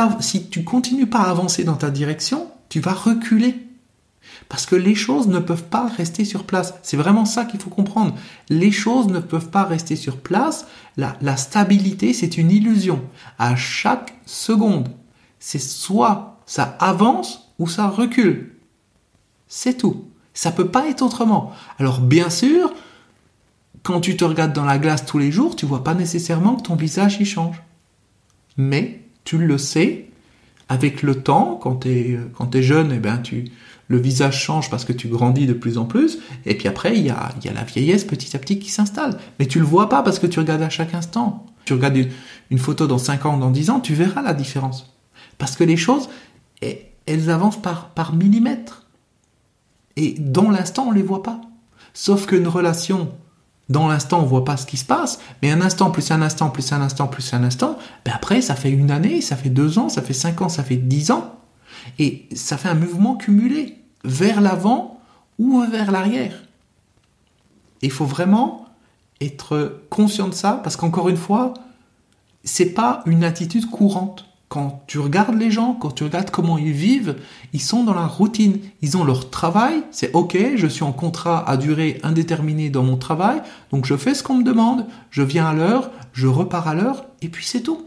tu 0.51 0.65
continues 0.65 1.07
pas 1.07 1.21
à 1.21 1.31
avancer 1.31 1.65
dans 1.65 1.77
ta 1.77 1.91
direction, 1.91 2.51
tu 2.69 2.81
vas 2.81 2.93
reculer. 2.93 3.67
Parce 4.49 4.67
que 4.67 4.77
les 4.77 4.95
choses 4.95 5.29
ne 5.29 5.39
peuvent 5.39 5.65
pas 5.65 5.89
rester 5.89 6.25
sur 6.25 6.45
place. 6.45 6.75
C'est 6.83 6.97
vraiment 6.97 7.25
ça 7.25 7.45
qu'il 7.45 7.61
faut 7.61 7.71
comprendre. 7.71 8.15
Les 8.49 8.71
choses 8.71 9.09
ne 9.09 9.19
peuvent 9.19 9.51
pas 9.51 9.65
rester 9.65 9.97
sur 9.97 10.19
place. 10.19 10.67
La, 10.97 11.17
la 11.21 11.37
stabilité, 11.37 12.13
c'est 12.13 12.39
une 12.39 12.51
illusion. 12.51 13.03
À 13.39 13.57
chaque 13.57 14.15
seconde, 14.27 14.89
c'est 15.39 15.59
soit 15.59 16.41
ça 16.47 16.77
avance 16.81 17.53
ou 17.59 17.69
ça 17.69 17.89
recule. 17.89 18.55
C'est 19.49 19.77
tout. 19.77 20.09
Ça 20.35 20.53
peut 20.53 20.69
pas 20.69 20.89
être 20.89 21.03
autrement. 21.03 21.53
Alors 21.79 22.01
bien 22.01 22.31
sûr, 22.31 22.73
quand 23.83 24.01
tu 24.01 24.17
te 24.17 24.25
regardes 24.25 24.53
dans 24.53 24.65
la 24.65 24.79
glace 24.79 25.05
tous 25.05 25.19
les 25.19 25.33
jours, 25.33 25.57
tu 25.57 25.67
vois 25.67 25.85
pas 25.85 25.95
nécessairement 25.95 26.57
que 26.57 26.63
ton 26.63 26.77
visage 26.77 27.21
y 27.21 27.25
change. 27.25 27.63
Mais 28.57 29.08
tu 29.29 29.37
le 29.37 29.59
sais, 29.59 30.07
avec 30.71 31.03
le 31.03 31.23
temps, 31.23 31.59
quand 31.63 31.81
tu 31.81 31.91
es, 31.91 32.19
quand 32.35 32.51
jeune, 32.63 32.93
eh 32.93 32.99
ben, 32.99 33.19
tu, 33.19 33.45
le 33.87 33.99
visage 33.99 34.43
change 34.43 34.71
parce 34.71 34.87
que 34.87 34.95
tu 34.95 35.07
grandis 35.07 35.47
de 35.47 35.53
plus 35.53 35.77
en 35.77 35.85
plus, 35.85 36.19
et 36.47 36.57
puis 36.57 36.67
après, 36.67 36.97
il 36.97 37.05
y 37.05 37.11
a, 37.11 37.29
y 37.45 37.49
a 37.49 37.53
la 37.53 37.65
vieillesse 37.65 38.05
petit 38.05 38.35
à 38.35 38.39
petit 38.39 38.59
qui 38.59 38.71
s'installe. 38.71 39.19
Mais 39.39 39.45
tu 39.45 39.59
le 39.59 39.67
vois 39.67 39.91
pas 39.91 40.03
parce 40.03 40.19
que 40.19 40.27
tu 40.27 40.39
regardes 40.39 40.63
à 40.63 40.71
chaque 40.71 40.95
instant. 40.95 41.45
Tu 41.67 41.75
regardes 41.75 41.99
une, 42.51 42.59
photo 42.59 42.87
dans 42.87 42.97
5 42.97 43.27
ans, 43.27 43.37
dans 43.37 43.51
10 43.51 43.69
ans, 43.69 43.81
tu 43.81 43.93
verras 43.93 44.23
la 44.23 44.33
différence. 44.33 44.97
Parce 45.37 45.57
que 45.57 45.65
les 45.65 45.77
choses, 45.77 46.09
eh, 46.63 46.87
elles 47.05 47.29
avancent 47.29 47.61
par, 47.61 47.91
par 47.91 48.15
millimètres. 48.15 48.87
Et 49.97 50.15
dans 50.19 50.49
l'instant, 50.49 50.87
on 50.89 50.93
les 50.93 51.03
voit 51.03 51.23
pas. 51.23 51.43
Sauf 51.93 52.25
qu'une 52.25 52.49
relation, 52.49 53.11
dans 53.69 53.87
l'instant, 53.89 54.21
on 54.21 54.27
voit 54.27 54.45
pas 54.45 54.57
ce 54.57 54.67
qui 54.67 54.77
se 54.77 54.85
passe, 54.85 55.19
mais 55.43 55.51
un 55.51 55.61
instant 55.61 55.91
plus 55.91 56.11
un 56.11 56.23
instant 56.23 56.49
plus 56.51 56.73
un 56.73 56.81
instant 56.81 57.07
plus 57.07 57.35
un 57.35 57.45
instant, 57.45 57.79
ben 58.05 58.13
après, 58.15 58.41
ça 58.41 58.55
fait 58.55 58.71
une 58.71 58.91
année, 58.91 59.21
ça 59.21 59.37
fait 59.37 59.51
deux 59.51 59.79
ans, 59.79 59.89
ça 59.89 60.03
fait 60.03 60.15
cinq 60.15 60.41
ans, 60.41 60.49
ça 60.49 60.65
fait 60.65 60.77
dix 60.77 61.11
ans, 61.11 61.37
et 61.99 62.27
ça 62.35 62.57
fait 62.57 62.69
un 62.69 62.75
mouvement 62.75 63.17
cumulé 63.17 63.77
vers 64.05 64.41
l'avant 64.41 65.01
ou 65.39 65.61
vers 65.71 65.91
l'arrière. 65.91 66.43
Il 67.83 67.91
faut 67.91 68.07
vraiment 68.07 68.67
être 69.21 69.83
conscient 69.91 70.29
de 70.29 70.35
ça, 70.35 70.61
parce 70.63 70.77
qu'encore 70.77 71.09
une 71.09 71.17
fois, 71.17 71.55
c'est 72.45 72.71
pas 72.71 73.03
une 73.05 73.25
attitude 73.25 73.69
courante. 73.69 74.25
Quand 74.49 74.83
tu 74.87 74.99
regardes 74.99 75.39
les 75.39 75.51
gens, 75.51 75.75
quand 75.75 75.91
tu 75.91 76.05
regardes 76.05 76.31
comment 76.31 76.57
ils 76.57 76.73
vivent, 76.73 77.17
ils 77.53 77.61
sont 77.61 77.85
dans 77.85 77.95
la 77.95 78.07
routine. 78.07 78.59
Ils 78.81 78.97
ont 78.97 79.05
leur 79.05 79.29
travail, 79.29 79.83
c'est 79.91 80.13
ok, 80.15 80.39
je 80.57 80.67
suis 80.67 80.85
en 80.85 80.93
contrat 80.93 81.49
à 81.49 81.57
durée 81.57 82.01
indéterminée 82.03 82.71
dans 82.71 82.83
mon 82.83 82.97
travail, 82.97 83.43
donc 83.71 83.85
je 83.85 83.97
fais 83.97 84.15
ce 84.15 84.23
qu'on 84.23 84.37
me 84.37 84.45
demande, 84.45 84.87
je 85.11 85.23
viens 85.23 85.47
à 85.47 85.55
l'heure, 85.55 85.91
je 86.13 86.27
repars 86.27 86.67
à 86.67 86.75
l'heure, 86.75 87.05
et 87.21 87.29
puis 87.29 87.45
c'est 87.45 87.61
tout. 87.61 87.85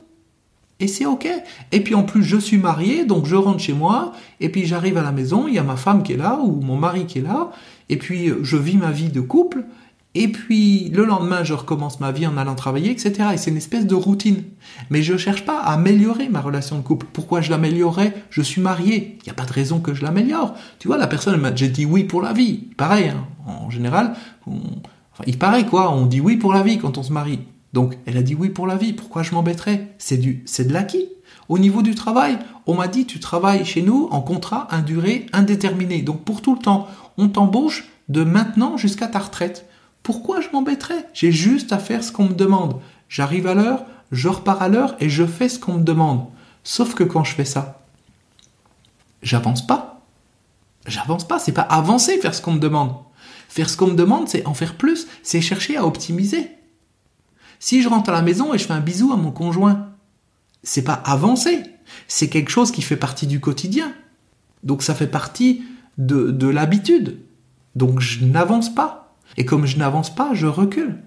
Et 0.80 0.88
c'est 0.88 1.06
ok. 1.06 1.28
Et 1.72 1.82
puis 1.82 1.94
en 1.94 2.04
plus, 2.04 2.24
je 2.24 2.38
suis 2.38 2.58
marié, 2.58 3.06
donc 3.06 3.26
je 3.26 3.36
rentre 3.36 3.60
chez 3.60 3.74
moi, 3.74 4.14
et 4.40 4.50
puis 4.50 4.66
j'arrive 4.66 4.98
à 4.98 5.04
la 5.04 5.12
maison, 5.12 5.48
il 5.48 5.56
y 5.56 5.60
a 5.60 5.64
ma 5.64 5.78
femme 5.78 6.04
qui 6.04 6.14
est 6.14 6.18
là, 6.18 6.40
ou 6.44 6.60
mon 6.62 6.78
mari 6.78 7.06
qui 7.06 7.20
est 7.20 7.24
là, 7.24 7.52
et 7.90 7.98
puis 7.98 8.32
je 8.42 8.58
vis 8.58 8.78
ma 8.78 8.92
vie 8.92 9.10
de 9.10 9.22
couple, 9.22 9.66
et 10.14 10.28
puis 10.28 10.90
le 10.90 11.06
lendemain, 11.06 11.44
je 11.44 11.54
recommence 11.54 12.02
ma 12.02 12.12
vie 12.12 12.28
en 12.28 12.36
allant 12.36 12.56
travailler, 12.56 12.92
etc. 12.92 13.30
Et 13.34 13.38
c'est 13.38 13.50
une 13.50 13.58
espèce 13.58 13.88
de 13.88 13.96
routine. 13.96 14.44
Mais 14.90 15.04
je 15.04 15.14
ne 15.14 15.18
cherche 15.18 15.46
pas 15.46 15.60
à 15.60 15.74
améliorer 15.74 16.28
ma 16.28 16.42
relation 16.42 16.78
de 16.78 16.84
couple. 16.84 17.08
Pourquoi 17.14 17.40
je 17.40 17.50
l'améliorerais? 17.50 18.14
Je 18.30 18.42
suis 18.42 18.62
marié. 18.62 19.18
Il 19.22 19.24
n'y 19.26 19.32
a 19.32 19.36
pas 19.36 19.46
de 19.46 19.54
raison 19.54 19.80
que 19.80 19.94
je 19.94 20.04
l'améliore. 20.04 20.54
Tu 20.80 20.90
vois, 20.90 20.98
la 20.98 21.08
personne 21.08 21.40
m'a 21.40 21.52
dit 21.52 21.86
oui 21.86 22.04
pour 22.04 22.22
la 22.22 22.34
vie. 22.34 22.70
Pareil, 22.76 23.08
hein. 23.10 23.26
en 23.48 23.70
général, 23.70 24.16
il 25.26 25.38
paraît 25.38 25.66
quoi, 25.66 25.94
on 25.94 26.06
dit 26.06 26.20
oui 26.20 26.36
pour 26.36 26.54
la 26.54 26.62
vie 26.62 26.78
quand 26.78 26.98
on 26.98 27.04
se 27.04 27.14
marie. 27.14 27.40
Donc 27.72 27.98
elle 28.06 28.18
a 28.18 28.22
dit 28.22 28.36
oui 28.36 28.50
pour 28.50 28.68
la 28.68 28.76
vie. 28.76 28.92
Pourquoi 28.92 29.24
je 29.24 29.34
m'embêterais? 29.34 29.94
C'est 29.98 30.18
du, 30.18 30.44
c'est 30.46 30.68
de 30.68 30.74
l'acquis. 30.74 31.08
Au 31.48 31.58
niveau 31.58 31.82
du 31.82 31.96
travail, 31.96 32.38
on 32.66 32.76
m'a 32.76 32.88
dit 32.88 33.06
tu 33.06 33.20
travailles 33.20 33.64
chez 33.66 33.82
nous 33.82 34.10
en 34.12 34.22
contrat 34.22 34.68
à 34.72 34.82
durée 34.82 35.26
indéterminée. 35.32 36.02
Donc 36.02 36.26
pour 36.26 36.42
tout 36.42 36.54
le 36.54 36.62
temps, 36.62 36.88
on 37.18 37.30
t'embauche 37.30 37.86
de 38.10 38.24
maintenant 38.24 38.76
jusqu'à 38.76 39.08
ta 39.08 39.20
retraite. 39.20 39.68
Pourquoi 40.04 40.42
je 40.42 40.50
m'embêterais? 40.52 41.08
J'ai 41.14 41.32
juste 41.32 41.74
à 41.74 41.80
faire 41.80 42.04
ce 42.04 42.12
qu'on 42.12 42.26
me 42.26 42.34
demande. 42.34 42.80
J'arrive 43.10 43.48
à 43.48 43.54
l'heure, 43.54 43.86
je 44.12 44.28
repars 44.28 44.62
à 44.62 44.70
l'heure 44.70 44.96
et 45.00 45.10
je 45.10 45.26
fais 45.26 45.50
ce 45.50 45.60
qu'on 45.60 45.76
me 45.76 45.84
demande. 45.84 46.26
Sauf 46.64 46.96
que 46.96 47.04
quand 47.04 47.24
je 47.24 47.34
fais 47.34 47.46
ça, 47.46 47.84
j'avance 49.22 49.66
pas. 49.66 50.02
J'avance 50.88 51.28
pas, 51.28 51.40
c'est 51.40 51.52
pas 51.52 51.62
avancer 51.62 52.18
faire 52.18 52.34
ce 52.34 52.42
qu'on 52.42 52.54
me 52.54 52.60
demande. 52.60 52.96
Faire 53.48 53.70
ce 53.70 53.78
qu'on 53.78 53.88
me 53.88 53.96
demande, 53.96 54.28
c'est 54.28 54.46
en 54.46 54.54
faire 54.54 54.76
plus, 54.76 55.08
c'est 55.24 55.42
chercher 55.42 55.78
à 55.78 55.86
optimiser. 55.86 56.50
Si 57.60 57.82
je 57.82 57.90
rentre 57.90 58.10
à 58.10 58.14
la 58.14 58.22
maison 58.22 58.54
et 58.54 58.58
je 58.58 58.66
fais 58.66 58.74
un 58.74 58.80
bisou 58.80 59.14
à 59.14 59.18
mon 59.18 59.32
conjoint, 59.32 59.90
c'est 60.64 60.84
pas 60.84 60.94
avancer, 60.94 61.64
c'est 62.08 62.30
quelque 62.30 62.50
chose 62.50 62.72
qui 62.72 62.82
fait 62.82 62.98
partie 62.98 63.28
du 63.28 63.40
quotidien. 63.40 63.94
Donc 64.64 64.82
ça 64.82 64.96
fait 64.96 65.08
partie 65.08 65.64
de, 65.98 66.32
de 66.32 66.48
l'habitude. 66.48 67.20
Donc 67.76 68.00
je 68.00 68.26
n'avance 68.26 68.74
pas. 68.74 69.01
Et 69.38 69.46
comme 69.46 69.66
je 69.66 69.78
n'avance 69.78 70.14
pas, 70.14 70.34
je 70.34 70.48
recule. 70.48 70.98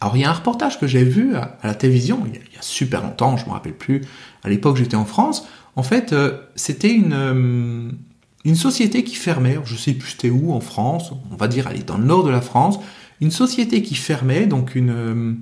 Alors 0.00 0.16
il 0.16 0.20
y 0.20 0.24
a 0.24 0.30
un 0.30 0.34
reportage 0.34 0.78
que 0.78 0.86
j'ai 0.86 1.04
vu 1.04 1.34
à, 1.34 1.58
la 1.64 1.74
télévision, 1.74 2.22
il 2.26 2.34
y, 2.34 2.58
a, 2.58 2.62
super 2.62 3.02
longtemps, 3.02 3.36
je 3.36 3.44
ne 3.44 3.48
me 3.48 3.54
rappelle 3.54 3.74
plus, 3.74 4.02
à 4.44 4.48
l'époque 4.48 4.76
j'étais 4.76 4.96
en 4.96 5.04
France, 5.04 5.48
en 5.74 5.82
fait 5.82 6.12
euh, 6.12 6.38
c'était 6.54 6.92
une, 6.92 7.12
euh, 7.12 7.90
une 8.44 8.54
société 8.54 9.02
qui 9.02 9.16
fermait, 9.16 9.58
je 9.64 9.74
sais 9.74 9.94
plus 9.94 10.10
c'était 10.10 10.30
où 10.30 10.52
en 10.52 10.60
France, 10.60 11.12
on 11.32 11.36
va 11.36 11.48
dire 11.48 11.66
elle 11.68 11.80
est 11.80 11.88
dans 11.88 11.98
le 11.98 12.04
nord 12.04 12.22
de 12.22 12.30
la 12.30 12.40
France, 12.40 12.78
une 13.20 13.32
société 13.32 13.82
qui 13.82 13.96
fermait, 13.96 14.46
donc 14.46 14.76
une, 14.76 14.90
euh, 14.90 15.34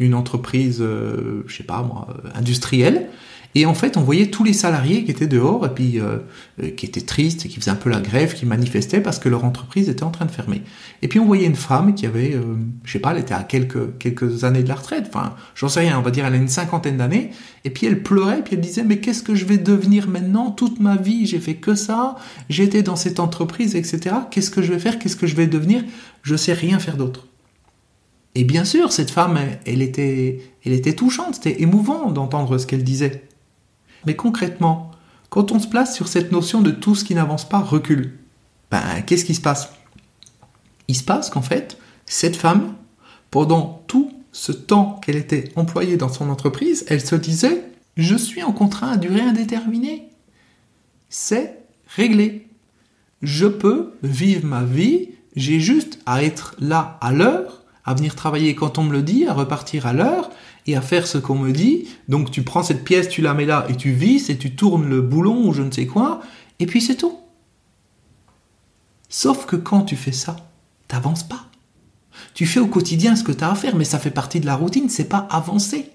une 0.00 0.14
entreprise, 0.14 0.78
je 0.78 1.54
sais 1.54 1.62
pas 1.62 1.82
moi, 1.82 2.08
industrielle, 2.34 3.10
et 3.56 3.66
en 3.66 3.74
fait, 3.74 3.96
on 3.96 4.02
voyait 4.02 4.26
tous 4.26 4.44
les 4.44 4.52
salariés 4.52 5.04
qui 5.04 5.10
étaient 5.10 5.26
dehors 5.26 5.66
et 5.66 5.74
puis 5.74 5.98
euh, 5.98 6.18
euh, 6.62 6.70
qui 6.70 6.86
étaient 6.86 7.00
tristes, 7.00 7.48
qui 7.48 7.56
faisaient 7.58 7.72
un 7.72 7.76
peu 7.76 7.90
la 7.90 8.00
grève, 8.00 8.34
qui 8.34 8.46
manifestaient 8.46 9.00
parce 9.00 9.18
que 9.18 9.28
leur 9.28 9.44
entreprise 9.44 9.88
était 9.88 10.04
en 10.04 10.10
train 10.10 10.24
de 10.24 10.30
fermer. 10.30 10.62
Et 11.02 11.08
puis 11.08 11.18
on 11.18 11.26
voyait 11.26 11.46
une 11.46 11.56
femme 11.56 11.94
qui 11.94 12.06
avait, 12.06 12.34
euh, 12.34 12.54
je 12.84 12.92
sais 12.92 13.00
pas, 13.00 13.10
elle 13.10 13.18
était 13.18 13.34
à 13.34 13.42
quelques 13.42 13.98
quelques 13.98 14.44
années 14.44 14.62
de 14.62 14.68
la 14.68 14.76
retraite. 14.76 15.06
Enfin, 15.08 15.34
j'en 15.56 15.68
sais 15.68 15.80
rien. 15.80 15.98
On 15.98 16.02
va 16.02 16.12
dire, 16.12 16.24
elle 16.26 16.34
a 16.34 16.36
une 16.36 16.48
cinquantaine 16.48 16.98
d'années. 16.98 17.32
Et 17.64 17.70
puis 17.70 17.88
elle 17.88 18.02
pleurait, 18.04 18.42
puis 18.44 18.54
elle 18.54 18.60
disait, 18.60 18.84
mais 18.84 18.98
qu'est-ce 18.98 19.24
que 19.24 19.34
je 19.34 19.44
vais 19.44 19.58
devenir 19.58 20.08
maintenant? 20.08 20.52
Toute 20.52 20.78
ma 20.78 20.96
vie, 20.96 21.26
j'ai 21.26 21.40
fait 21.40 21.54
que 21.54 21.74
ça. 21.74 22.16
J'étais 22.48 22.84
dans 22.84 22.96
cette 22.96 23.18
entreprise, 23.18 23.74
etc. 23.74 24.14
Qu'est-ce 24.30 24.50
que 24.50 24.62
je 24.62 24.72
vais 24.72 24.78
faire? 24.78 24.98
Qu'est-ce 25.00 25.16
que 25.16 25.26
je 25.26 25.34
vais 25.34 25.48
devenir? 25.48 25.82
Je 26.22 26.36
sais 26.36 26.52
rien 26.52 26.78
faire 26.78 26.96
d'autre. 26.96 27.26
Et 28.36 28.44
bien 28.44 28.64
sûr, 28.64 28.92
cette 28.92 29.10
femme, 29.10 29.40
elle 29.66 29.82
était, 29.82 30.40
elle 30.64 30.72
était 30.72 30.92
touchante. 30.92 31.34
C'était 31.34 31.62
émouvant 31.62 32.12
d'entendre 32.12 32.58
ce 32.58 32.66
qu'elle 32.66 32.84
disait. 32.84 33.24
Mais 34.06 34.16
concrètement, 34.16 34.90
quand 35.28 35.52
on 35.52 35.60
se 35.60 35.68
place 35.68 35.94
sur 35.94 36.08
cette 36.08 36.32
notion 36.32 36.60
de 36.60 36.70
tout 36.70 36.94
ce 36.94 37.04
qui 37.04 37.14
n'avance 37.14 37.48
pas 37.48 37.60
recule, 37.60 38.18
ben, 38.70 39.02
qu'est-ce 39.06 39.24
qui 39.24 39.34
se 39.34 39.40
passe? 39.40 39.72
Il 40.88 40.96
se 40.96 41.04
passe 41.04 41.30
qu'en 41.30 41.42
fait, 41.42 41.78
cette 42.06 42.36
femme, 42.36 42.74
pendant 43.30 43.84
tout 43.86 44.12
ce 44.32 44.52
temps 44.52 45.00
qu'elle 45.04 45.16
était 45.16 45.52
employée 45.56 45.96
dans 45.96 46.08
son 46.08 46.30
entreprise, 46.30 46.84
elle 46.88 47.00
se 47.00 47.14
disait 47.14 47.64
Je 47.96 48.16
suis 48.16 48.42
en 48.42 48.52
contrat 48.52 48.92
à 48.92 48.96
durée 48.96 49.20
indéterminée. 49.20 50.08
C'est 51.08 51.58
réglé. 51.86 52.48
Je 53.22 53.46
peux 53.46 53.92
vivre 54.02 54.46
ma 54.46 54.64
vie, 54.64 55.10
j'ai 55.36 55.60
juste 55.60 55.98
à 56.06 56.22
être 56.24 56.56
là 56.58 56.98
à 57.00 57.12
l'heure, 57.12 57.64
à 57.84 57.94
venir 57.94 58.14
travailler 58.14 58.54
quand 58.54 58.78
on 58.78 58.84
me 58.84 58.92
le 58.92 59.02
dit, 59.02 59.26
à 59.26 59.32
repartir 59.32 59.86
à 59.86 59.92
l'heure, 59.92 60.30
et 60.66 60.76
à 60.76 60.80
faire 60.80 61.06
ce 61.06 61.18
qu'on 61.18 61.38
me 61.38 61.52
dit. 61.52 61.88
Donc 62.08 62.30
tu 62.30 62.42
prends 62.42 62.62
cette 62.62 62.84
pièce, 62.84 63.08
tu 63.08 63.22
la 63.22 63.34
mets 63.34 63.46
là 63.46 63.66
et 63.68 63.76
tu 63.76 63.92
visses 63.92 64.30
et 64.30 64.38
tu 64.38 64.54
tournes 64.54 64.88
le 64.88 65.00
boulon 65.00 65.46
ou 65.46 65.52
je 65.52 65.62
ne 65.62 65.70
sais 65.70 65.86
quoi, 65.86 66.20
et 66.58 66.66
puis 66.66 66.80
c'est 66.80 66.96
tout. 66.96 67.18
Sauf 69.08 69.46
que 69.46 69.56
quand 69.56 69.82
tu 69.82 69.96
fais 69.96 70.12
ça, 70.12 70.36
t'avances 70.86 71.24
pas. 71.24 71.46
Tu 72.34 72.46
fais 72.46 72.60
au 72.60 72.66
quotidien 72.66 73.16
ce 73.16 73.24
que 73.24 73.32
tu 73.32 73.42
as 73.42 73.50
à 73.50 73.54
faire, 73.54 73.76
mais 73.76 73.84
ça 73.84 73.98
fait 73.98 74.10
partie 74.10 74.40
de 74.40 74.46
la 74.46 74.54
routine, 74.56 74.88
c'est 74.88 75.08
pas 75.08 75.26
avancer. 75.30 75.90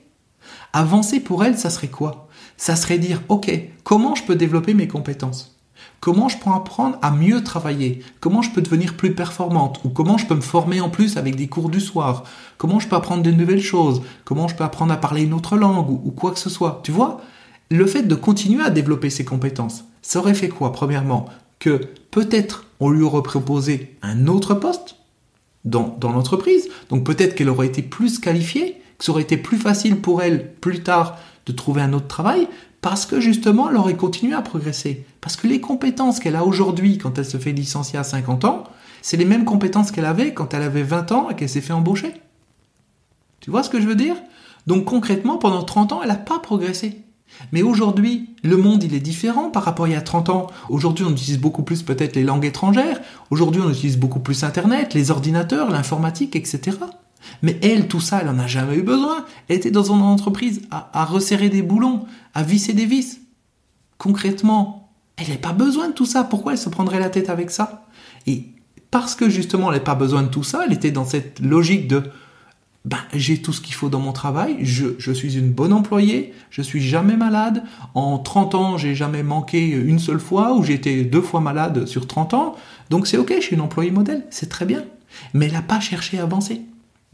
Avancer 0.73 1.19
pour 1.19 1.43
elle, 1.43 1.57
ça 1.57 1.69
serait 1.69 1.87
quoi? 1.87 2.27
Ça 2.57 2.75
serait 2.75 2.99
dire, 2.99 3.21
ok, 3.29 3.51
comment 3.83 4.15
je 4.15 4.23
peux 4.23 4.35
développer 4.35 4.73
mes 4.73 4.87
compétences? 4.87 5.54
Comment 5.99 6.29
je 6.29 6.37
peux 6.37 6.51
apprendre 6.51 6.97
à 7.01 7.11
mieux 7.11 7.43
travailler? 7.43 8.03
Comment 8.19 8.41
je 8.41 8.51
peux 8.51 8.61
devenir 8.61 8.95
plus 8.95 9.15
performante? 9.15 9.79
Ou 9.83 9.89
comment 9.89 10.17
je 10.17 10.27
peux 10.27 10.35
me 10.35 10.41
former 10.41 10.79
en 10.81 10.89
plus 10.89 11.17
avec 11.17 11.35
des 11.35 11.47
cours 11.47 11.69
du 11.69 11.79
soir? 11.79 12.23
Comment 12.57 12.79
je 12.79 12.87
peux 12.87 12.95
apprendre 12.95 13.23
de 13.23 13.31
nouvelles 13.31 13.61
choses? 13.61 14.01
Comment 14.23 14.47
je 14.47 14.55
peux 14.55 14.63
apprendre 14.63 14.93
à 14.93 14.97
parler 14.97 15.23
une 15.23 15.33
autre 15.33 15.57
langue? 15.57 15.89
Ou, 15.89 16.11
quoi 16.11 16.31
que 16.31 16.39
ce 16.39 16.49
soit? 16.49 16.81
Tu 16.83 16.91
vois? 16.91 17.21
Le 17.71 17.85
fait 17.87 18.03
de 18.03 18.15
continuer 18.15 18.63
à 18.63 18.69
développer 18.69 19.09
ses 19.09 19.25
compétences, 19.25 19.85
ça 20.01 20.19
aurait 20.19 20.35
fait 20.35 20.49
quoi 20.49 20.71
Premièrement, 20.71 21.25
que 21.59 21.81
peut-être 22.11 22.65
on 22.79 22.91
lui 22.91 23.03
aurait 23.03 23.23
proposé 23.23 23.97
un 24.03 24.27
autre 24.27 24.53
poste 24.53 24.97
dans, 25.63 25.97
dans 25.99 26.11
l'entreprise. 26.11 26.69
Donc 26.89 27.03
peut-être 27.03 27.33
qu'elle 27.33 27.49
aurait 27.49 27.67
été 27.67 27.81
plus 27.81 28.19
qualifiée, 28.19 28.81
que 28.99 29.05
ça 29.05 29.11
aurait 29.11 29.23
été 29.23 29.37
plus 29.37 29.57
facile 29.57 29.97
pour 29.97 30.21
elle 30.21 30.53
plus 30.53 30.83
tard 30.83 31.17
de 31.45 31.51
trouver 31.51 31.81
un 31.81 31.93
autre 31.93 32.07
travail 32.07 32.47
parce 32.85 33.07
que 33.07 33.19
justement 33.19 33.71
elle 33.71 33.77
aurait 33.77 33.95
continué 33.95 34.35
à 34.35 34.43
progresser. 34.43 35.07
Parce 35.19 35.37
que 35.37 35.47
les 35.47 35.59
compétences 35.59 36.19
qu'elle 36.19 36.35
a 36.35 36.45
aujourd'hui 36.45 36.99
quand 36.99 37.17
elle 37.17 37.25
se 37.25 37.37
fait 37.37 37.51
licencier 37.51 37.97
à 37.97 38.03
50 38.03 38.45
ans, 38.45 38.63
c'est 39.01 39.17
les 39.17 39.25
mêmes 39.25 39.43
compétences 39.43 39.89
qu'elle 39.89 40.05
avait 40.05 40.35
quand 40.35 40.53
elle 40.53 40.61
avait 40.61 40.83
20 40.83 41.11
ans 41.11 41.29
et 41.31 41.35
qu'elle 41.35 41.49
s'est 41.49 41.61
fait 41.61 41.73
embaucher. 41.73 42.13
Tu 43.39 43.49
vois 43.49 43.63
ce 43.63 43.71
que 43.71 43.81
je 43.81 43.87
veux 43.87 43.95
dire? 43.95 44.15
Donc 44.67 44.85
concrètement, 44.85 45.39
pendant 45.39 45.63
30 45.63 45.93
ans, 45.93 46.01
elle 46.03 46.09
n'a 46.09 46.15
pas 46.15 46.37
progressé. 46.37 47.01
Mais 47.51 47.63
aujourd'hui, 47.63 48.29
le 48.43 48.55
monde, 48.55 48.83
il 48.83 48.93
est 48.93 48.99
différent 48.99 49.49
par 49.49 49.63
rapport 49.63 49.85
à 49.85 49.89
il 49.89 49.93
y 49.93 49.95
a 49.95 50.01
30 50.01 50.29
ans. 50.29 50.47
Aujourd'hui, 50.69 51.05
on 51.05 51.11
utilise 51.11 51.39
beaucoup 51.39 51.63
plus 51.63 51.81
peut-être 51.81 52.15
les 52.15 52.23
langues 52.23 52.45
étrangères. 52.45 53.01
Aujourd'hui, 53.31 53.63
on 53.65 53.71
utilise 53.71 53.97
beaucoup 53.97 54.19
plus 54.19 54.43
Internet, 54.43 54.93
les 54.93 55.09
ordinateurs, 55.09 55.71
l'informatique, 55.71 56.35
etc. 56.35 56.77
Mais 57.41 57.57
elle, 57.61 57.87
tout 57.87 57.99
ça, 57.99 58.19
elle 58.21 58.27
n'en 58.27 58.39
a 58.39 58.47
jamais 58.47 58.75
eu 58.75 58.81
besoin. 58.81 59.25
Elle 59.47 59.57
était 59.57 59.71
dans 59.71 59.85
son 59.85 60.01
entreprise 60.01 60.61
à, 60.71 61.05
resserrer 61.05 61.49
des 61.49 61.61
boulons, 61.61 62.05
à 62.33 62.43
visser 62.43 62.73
des 62.73 62.85
vis. 62.85 63.19
Concrètement, 63.97 64.89
elle 65.17 65.29
n'a 65.29 65.37
pas 65.37 65.53
besoin 65.53 65.89
de 65.89 65.93
tout 65.93 66.05
ça. 66.05 66.23
Pourquoi 66.23 66.53
elle 66.53 66.57
se 66.57 66.69
prendrait 66.69 66.99
la 66.99 67.09
tête 67.09 67.29
avec 67.29 67.51
ça? 67.51 67.85
Et 68.27 68.45
parce 68.91 69.15
que 69.15 69.29
justement, 69.29 69.71
elle 69.71 69.77
n'a 69.77 69.83
pas 69.83 69.95
besoin 69.95 70.23
de 70.23 70.29
tout 70.29 70.43
ça, 70.43 70.63
elle 70.65 70.73
était 70.73 70.91
dans 70.91 71.05
cette 71.05 71.39
logique 71.39 71.87
de 71.87 72.03
ben, 72.85 72.99
j'ai 73.13 73.41
tout 73.41 73.51
ce 73.51 73.61
qu'il 73.61 73.73
faut 73.73 73.89
dans 73.89 73.99
mon 73.99 74.13
travail, 74.13 74.57
je, 74.61 75.11
suis 75.11 75.37
une 75.37 75.51
bonne 75.51 75.73
employée, 75.73 76.33
je 76.51 76.61
suis 76.61 76.81
jamais 76.81 77.17
malade, 77.17 77.63
en 77.95 78.19
30 78.19 78.53
ans 78.53 78.77
j'ai 78.77 78.93
jamais 78.93 79.23
manqué 79.23 79.69
une 79.69 79.97
seule 79.97 80.19
fois, 80.19 80.55
ou 80.55 80.63
été 80.63 81.03
deux 81.03 81.21
fois 81.21 81.41
malade 81.41 81.87
sur 81.87 82.05
30 82.05 82.35
ans, 82.35 82.55
donc 82.91 83.07
c'est 83.07 83.17
ok, 83.17 83.33
je 83.37 83.41
suis 83.41 83.55
une 83.55 83.61
employée 83.61 83.89
modèle, 83.89 84.23
c'est 84.29 84.49
très 84.49 84.65
bien. 84.65 84.83
Mais 85.33 85.47
elle 85.47 85.53
n'a 85.53 85.61
pas 85.63 85.79
cherché 85.79 86.19
à 86.19 86.23
avancer. 86.23 86.61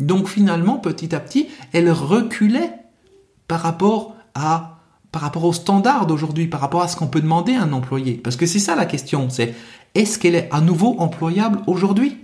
Donc 0.01 0.27
finalement, 0.27 0.77
petit 0.77 1.15
à 1.15 1.19
petit, 1.19 1.47
elle 1.73 1.91
reculait 1.91 2.73
par 3.47 3.61
rapport 3.61 4.15
à 4.35 4.77
par 5.11 5.21
rapport 5.23 5.43
aux 5.43 5.51
standards 5.51 6.07
d'aujourd'hui, 6.07 6.47
par 6.47 6.61
rapport 6.61 6.81
à 6.81 6.87
ce 6.87 6.95
qu'on 6.95 7.07
peut 7.07 7.19
demander 7.19 7.53
à 7.53 7.63
un 7.63 7.73
employé. 7.73 8.13
Parce 8.13 8.37
que 8.37 8.45
c'est 8.45 8.59
ça 8.59 8.77
la 8.77 8.85
question, 8.85 9.29
c'est 9.29 9.53
est-ce 9.93 10.17
qu'elle 10.17 10.35
est 10.35 10.47
à 10.51 10.61
nouveau 10.61 10.95
employable 10.99 11.59
aujourd'hui? 11.67 12.17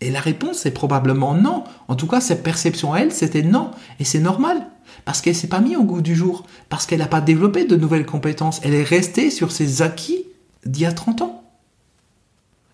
Et 0.00 0.10
la 0.10 0.20
réponse 0.20 0.66
est 0.66 0.72
probablement 0.72 1.34
non. 1.34 1.64
En 1.88 1.96
tout 1.96 2.06
cas, 2.06 2.20
sa 2.20 2.36
perception 2.36 2.92
à 2.92 3.00
elle, 3.00 3.12
c'était 3.12 3.42
non. 3.42 3.70
Et 3.98 4.04
c'est 4.04 4.20
normal. 4.20 4.68
Parce 5.04 5.20
qu'elle 5.20 5.34
s'est 5.34 5.48
pas 5.48 5.60
mise 5.60 5.76
au 5.76 5.82
goût 5.82 6.02
du 6.02 6.14
jour. 6.14 6.44
Parce 6.68 6.86
qu'elle 6.86 6.98
n'a 6.98 7.06
pas 7.06 7.22
développé 7.22 7.64
de 7.64 7.76
nouvelles 7.76 8.06
compétences. 8.06 8.60
Elle 8.62 8.74
est 8.74 8.84
restée 8.84 9.30
sur 9.30 9.50
ses 9.50 9.82
acquis 9.82 10.24
d'il 10.64 10.82
y 10.82 10.86
a 10.86 10.92
30 10.92 11.22
ans. 11.22 11.42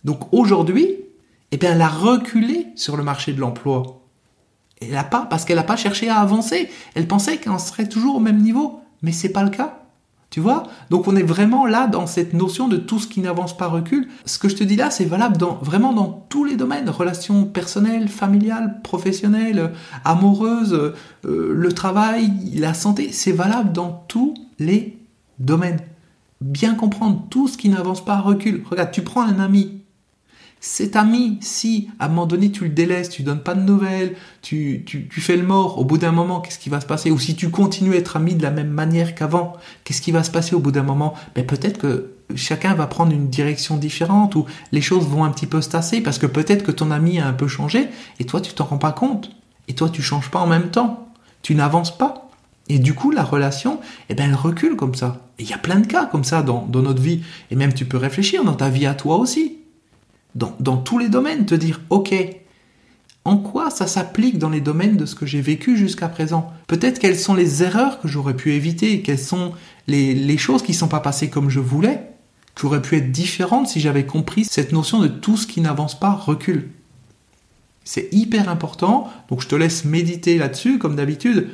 Donc 0.05 0.33
aujourd'hui, 0.33 0.97
eh 1.53 1.59
elle 1.63 1.81
a 1.81 1.89
reculé 1.89 2.67
sur 2.75 2.97
le 2.97 3.05
marché 3.05 3.33
de 3.33 3.41
l'emploi. 3.41 4.02
Elle 4.89 4.97
a 4.97 5.05
pas, 5.05 5.27
parce 5.29 5.45
qu'elle 5.45 5.57
n'a 5.57 5.63
pas 5.63 5.77
cherché 5.77 6.09
à 6.09 6.17
avancer. 6.17 6.69
Elle 6.95 7.07
pensait 7.07 7.39
qu'elle 7.39 7.59
serait 7.59 7.89
toujours 7.89 8.17
au 8.17 8.21
même 8.21 8.41
niveau. 8.41 8.81
mais 9.03 9.13
c'est 9.13 9.31
pas 9.31 9.43
le 9.43 9.51
cas. 9.51 9.79
Tu 10.33 10.41
vois? 10.41 10.63
Donc 10.89 11.09
on 11.09 11.15
est 11.15 11.23
vraiment 11.23 11.67
là 11.67 11.87
dans 11.87 12.07
cette 12.07 12.33
notion 12.33 12.67
de 12.67 12.79
tout 12.79 12.99
ce 12.99 13.07
qui 13.07 13.21
n'avance 13.21 13.55
pas 13.55 13.67
recule. 13.67 14.09
Ce 14.25 14.39
que 14.39 14.49
je 14.49 14.57
te 14.57 14.65
dis 14.65 14.77
là, 14.77 14.91
c'est 14.91 15.05
valable 15.05 15.37
dans, 15.37 15.59
vraiment 15.61 15.93
dans 15.93 16.25
tous 16.31 16.47
les 16.47 16.57
domaines, 16.57 16.89
relations 16.89 17.45
personnelles, 17.45 18.09
familiales, 18.09 18.81
professionnelles, 18.83 19.73
amoureuses, 20.07 20.73
euh, 20.73 21.53
le 21.53 21.73
travail, 21.73 22.33
la 22.55 22.73
santé, 22.73 23.13
c'est 23.13 23.33
valable 23.33 23.73
dans 23.73 24.07
tous 24.09 24.33
les 24.59 24.99
domaines. 25.39 25.81
Bien 26.41 26.75
comprendre 26.77 27.27
tout 27.29 27.47
ce 27.47 27.59
qui 27.59 27.69
n'avance 27.69 28.03
pas 28.03 28.19
recule. 28.19 28.65
Regarde, 28.71 28.91
tu 28.91 29.03
prends 29.03 29.23
un 29.23 29.39
ami, 29.39 29.82
cet 30.65 30.95
ami, 30.95 31.39
si 31.41 31.91
à 31.99 32.07
un 32.07 32.09
moment 32.09 32.25
donné 32.25 32.53
tu 32.53 32.63
le 32.63 32.71
délaisses, 32.71 33.09
tu 33.09 33.25
donnes 33.25 33.43
pas 33.43 33.57
de 33.57 33.63
nouvelles, 33.63 34.15
tu, 34.43 34.85
tu, 34.87 35.21
fais 35.21 35.37
le 35.37 35.43
mort, 35.43 35.81
au 35.81 35.85
bout 35.85 35.99
d'un 35.99 36.13
moment, 36.13 36.41
qu'est-ce 36.41 36.61
qui 36.61 36.71
va 36.71 36.81
se 36.81 36.87
passer? 36.87 37.11
Ou 37.11 37.19
si 37.19 37.35
tu 37.35 37.51
continues 37.51 37.95
à 37.95 37.97
être 37.97 38.17
ami 38.17 38.37
de 38.37 38.45
la 38.45 38.53
même 38.53 38.71
manière 38.71 39.17
qu'avant, 39.17 39.55
qu'est-ce 39.83 40.01
qui 40.01 40.13
va 40.13 40.23
se 40.23 40.31
passer 40.31 40.55
au 40.55 40.61
bout 40.61 40.71
d'un 40.71 40.85
moment? 40.85 41.15
Ben, 41.35 41.45
Peut-être 41.45 41.79
que 41.79 42.13
chacun 42.37 42.75
va 42.75 42.87
prendre 42.87 43.11
une 43.11 43.29
direction 43.29 43.77
différente 43.77 44.37
ou 44.37 44.47
les 44.71 44.81
choses 44.81 45.05
vont 45.05 45.25
un 45.25 45.31
petit 45.31 45.47
peu 45.47 45.61
se 45.63 45.69
tasser 45.69 46.01
parce 46.01 46.21
que 46.21 46.27
peut-être 46.27 46.63
que 46.63 46.71
ton 46.71 46.93
ami 46.93 47.19
a 47.19 47.27
un 47.27 47.33
peu 47.33 47.49
changé 47.49 47.89
et 48.21 48.25
toi 48.25 48.41
tu 48.41 48.53
t'en 48.53 48.65
rends 48.65 48.79
pas 48.79 48.93
compte. 48.93 49.33
Et 49.67 49.75
toi 49.75 49.91
tu 49.91 50.01
changes 50.01 50.31
pas 50.31 50.39
en 50.39 50.47
même 50.47 50.71
temps. 50.71 51.09
Tu 51.43 51.57
n'avances 51.57 51.99
pas. 51.99 52.31
Et 52.69 52.79
du 52.79 52.95
coup, 52.95 53.11
la 53.11 53.25
relation, 53.25 53.81
eh 54.09 54.15
ben, 54.15 54.29
elle 54.29 54.37
recule 54.37 54.77
comme 54.77 54.95
ça. 54.95 55.27
Il 55.41 55.51
y 55.51 55.53
a 55.53 55.59
plein 55.59 55.81
de 55.81 55.89
cas 55.89 56.07
comme 56.07 56.23
ça 56.23 56.43
dans, 56.43 56.67
dans 56.67 56.83
notre 56.83 57.03
vie. 57.03 57.23
Et 57.51 57.57
même 57.57 57.75
tu 57.75 57.85
peux 57.85 57.97
réfléchir 57.97 58.45
dans 58.45 58.55
ta 58.55 58.69
vie 58.69 58.87
à 58.87 58.95
toi 58.95 59.17
aussi 59.17 59.52
dans, 60.35 60.77
tous 60.77 60.99
les 60.99 61.09
domaines, 61.09 61.47
te 61.47 61.55
dire, 61.55 61.81
ok, 61.91 62.15
en 63.25 63.37
quoi 63.37 63.71
ça 63.71 63.87
s'applique 63.87 64.39
dans 64.39 64.51
les 64.51 64.61
domaines 64.61 64.97
de 64.97 65.07
ce 65.07 65.15
que 65.15 65.27
j'ai 65.27 65.41
vécu 65.41 65.77
jusqu'à 65.77 66.09
présent? 66.09 66.53
Peut-être 66.67 66.99
quelles 66.99 67.19
sont 67.19 67.35
les 67.35 67.63
erreurs 67.63 68.01
que 68.01 68.09
j'aurais 68.09 68.37
pu 68.37 68.53
éviter, 68.53 69.03
quelles 69.03 69.19
sont 69.19 69.53
les, 69.87 70.39
choses 70.39 70.63
qui 70.63 70.73
ne 70.73 70.77
sont 70.77 70.89
pas 70.89 71.01
passées 71.01 71.31
comme 71.31 71.51
je 71.51 71.61
voulais, 71.61 72.09
qui 72.57 72.67
auraient 72.67 72.83
pu 72.83 72.97
être 72.97 73.13
différentes 73.13 73.69
si 73.69 73.81
j'avais 73.81 74.07
compris 74.07 74.45
cette 74.45 74.73
notion 74.73 75.01
de 75.01 75.09
tout 75.09 75.37
ce 75.37 75.47
qui 75.47 75.61
n'avance 75.61 75.99
pas 75.99 76.13
recule. 76.13 76.71
C'est 77.85 78.09
hyper 78.13 78.49
important, 78.49 79.11
donc 79.29 79.43
je 79.43 79.49
te 79.49 79.57
laisse 79.57 79.85
méditer 79.85 80.39
là-dessus, 80.39 80.79
comme 80.79 80.97
d'habitude 80.97 81.51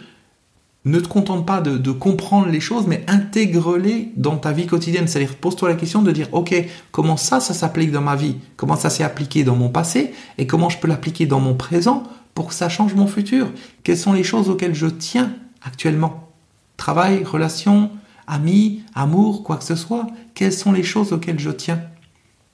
ne 0.91 1.01
te 1.01 1.09
contente 1.09 1.47
pas 1.47 1.61
de, 1.61 1.91
comprendre 1.91 2.49
les 2.49 2.61
choses, 2.61 2.87
mais 2.87 3.05
intègre-les 3.09 4.13
dans 4.17 4.37
ta 4.37 4.53
vie 4.53 4.67
quotidienne. 4.67 5.09
C'est-à-dire, 5.09 5.37
pose-toi 5.37 5.69
la 5.69 5.75
question 5.75 6.03
de 6.03 6.13
dire, 6.13 6.29
OK, 6.33 6.55
comment 6.93 7.17
ça, 7.17 7.41
ça 7.41 7.55
s'applique 7.55 7.91
dans 7.91 8.01
ma 8.01 8.17
vie? 8.17 8.37
Comment 8.57 8.77
ça 8.77 8.91
s'est 8.91 9.05
appliqué 9.05 9.45
dans 9.45 9.57
mon 9.57 9.69
passé? 9.69 10.13
Et 10.39 10.47
comment 10.47 10.69
je 10.69 10.79
peux 10.79 10.89
l'appliquer 10.89 11.27
dans 11.27 11.41
mon 11.41 11.55
présent 11.55 12.05
pour 12.35 12.49
que 12.49 12.55
ça 12.55 12.69
change 12.69 12.95
mon 12.95 13.07
futur? 13.07 13.51
Quelles 13.83 13.99
sont 13.99 14.13
les 14.13 14.23
choses 14.23 14.49
auxquelles 14.49 14.75
je 14.75 14.87
tiens 14.87 15.33
actuellement? 15.63 16.29
Travail, 16.77 17.25
relation, 17.25 17.91
amis, 18.27 18.83
amour, 18.95 19.43
quoi 19.43 19.57
que 19.57 19.65
ce 19.65 19.75
soit. 19.75 20.07
Quelles 20.35 20.53
sont 20.53 20.73
les 20.73 20.85
choses 20.85 21.13
auxquelles 21.13 21.41
je 21.41 21.51
tiens? 21.51 21.81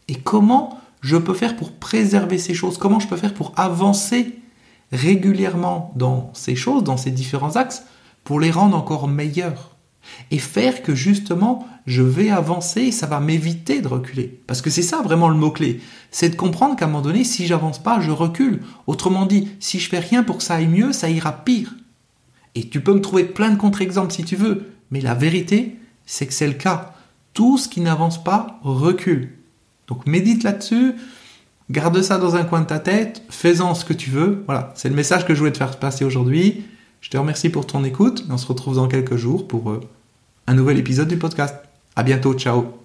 Et 0.09 0.15
comment 0.15 0.81
je 1.03 1.17
peux 1.17 1.35
faire 1.35 1.57
pour 1.57 1.73
préserver 1.73 2.39
ces 2.39 2.55
choses? 2.55 2.79
Comment 2.79 3.01
je 3.01 3.09
peux 3.09 3.17
faire 3.17 3.35
pour 3.35 3.53
avancer 3.57 4.39
régulièrement 4.93 5.93
dans 5.97 6.31
ces 6.33 6.57
choses, 6.57 6.85
dans 6.85 6.97
ces 6.97 7.11
différents 7.11 7.57
axes 7.57 7.85
pour 8.25 8.41
les 8.41 8.51
rendre 8.51 8.77
encore 8.77 9.07
meilleurs 9.09 9.77
et 10.31 10.39
faire 10.39 10.83
que 10.83 10.95
justement 10.95 11.67
je 11.87 12.03
vais 12.03 12.31
avancer 12.31 12.91
ça 12.93 13.07
va 13.07 13.21
m'éviter 13.21 13.81
de 13.81 13.89
reculer. 13.89 14.41
Parce 14.47 14.63
que 14.63 14.71
c'est 14.71 14.83
ça 14.83 15.03
vraiment 15.03 15.29
le 15.29 15.37
mot-clé. 15.37 15.81
C'est 16.11 16.31
de 16.31 16.37
comprendre 16.37 16.77
qu'à 16.77 16.87
un 16.87 16.89
moment 16.89 17.03
donné, 17.03 17.25
si 17.25 17.47
j'avance 17.47 17.83
pas, 17.83 18.01
je 18.01 18.11
recule. 18.11 18.63
Autrement 18.87 19.27
dit, 19.27 19.49
si 19.61 19.79
je 19.79 19.89
fais 19.89 19.99
rien 19.99 20.23
pour 20.23 20.39
que 20.39 20.43
ça 20.43 20.55
aille 20.55 20.67
mieux, 20.67 20.93
ça 20.93 21.11
ira 21.11 21.45
pire. 21.45 21.75
Et 22.55 22.69
tu 22.69 22.81
peux 22.81 22.95
me 22.95 23.01
trouver 23.01 23.25
plein 23.25 23.51
de 23.51 23.57
contre-exemples 23.57 24.13
si 24.13 24.25
tu 24.25 24.37
veux. 24.37 24.71
Mais 24.91 25.01
la 25.01 25.15
vérité, 25.15 25.77
c'est 26.07 26.27
que 26.27 26.33
c'est 26.33 26.47
le 26.47 26.55
cas. 26.55 26.95
Tout 27.33 27.59
ce 27.59 27.69
qui 27.69 27.81
n'avance 27.81 28.23
pas 28.23 28.61
recule. 28.63 29.31
Donc 29.89 30.07
médite 30.07 30.45
là-dessus, 30.45 30.95
garde 31.71 32.01
ça 32.01 32.19
dans 32.19 32.37
un 32.37 32.45
coin 32.45 32.61
de 32.61 32.67
ta 32.67 32.79
tête, 32.79 33.23
fais-en 33.29 33.75
ce 33.75 33.85
que 33.85 33.93
tu 33.93 34.11
veux. 34.11 34.45
Voilà, 34.47 34.73
c'est 34.77 34.89
le 34.89 34.95
message 34.95 35.27
que 35.27 35.35
je 35.35 35.41
voulais 35.41 35.53
te 35.53 35.59
faire 35.59 35.79
passer 35.79 36.05
aujourd'hui. 36.05 36.65
Je 37.05 37.11
te 37.11 37.19
remercie 37.19 37.51
pour 37.51 37.67
ton 37.67 37.85
écoute. 37.85 38.25
Et 38.27 38.33
on 38.33 38.39
se 38.39 38.47
retrouve 38.47 38.77
dans 38.77 38.89
quelques 38.89 39.17
jours 39.17 39.47
pour 39.47 39.71
euh, 39.71 39.81
un 40.47 40.55
nouvel 40.55 40.79
épisode 40.79 41.07
du 41.07 41.19
podcast. 41.19 41.55
À 41.97 42.03
bientôt, 42.03 42.33
ciao 42.33 42.84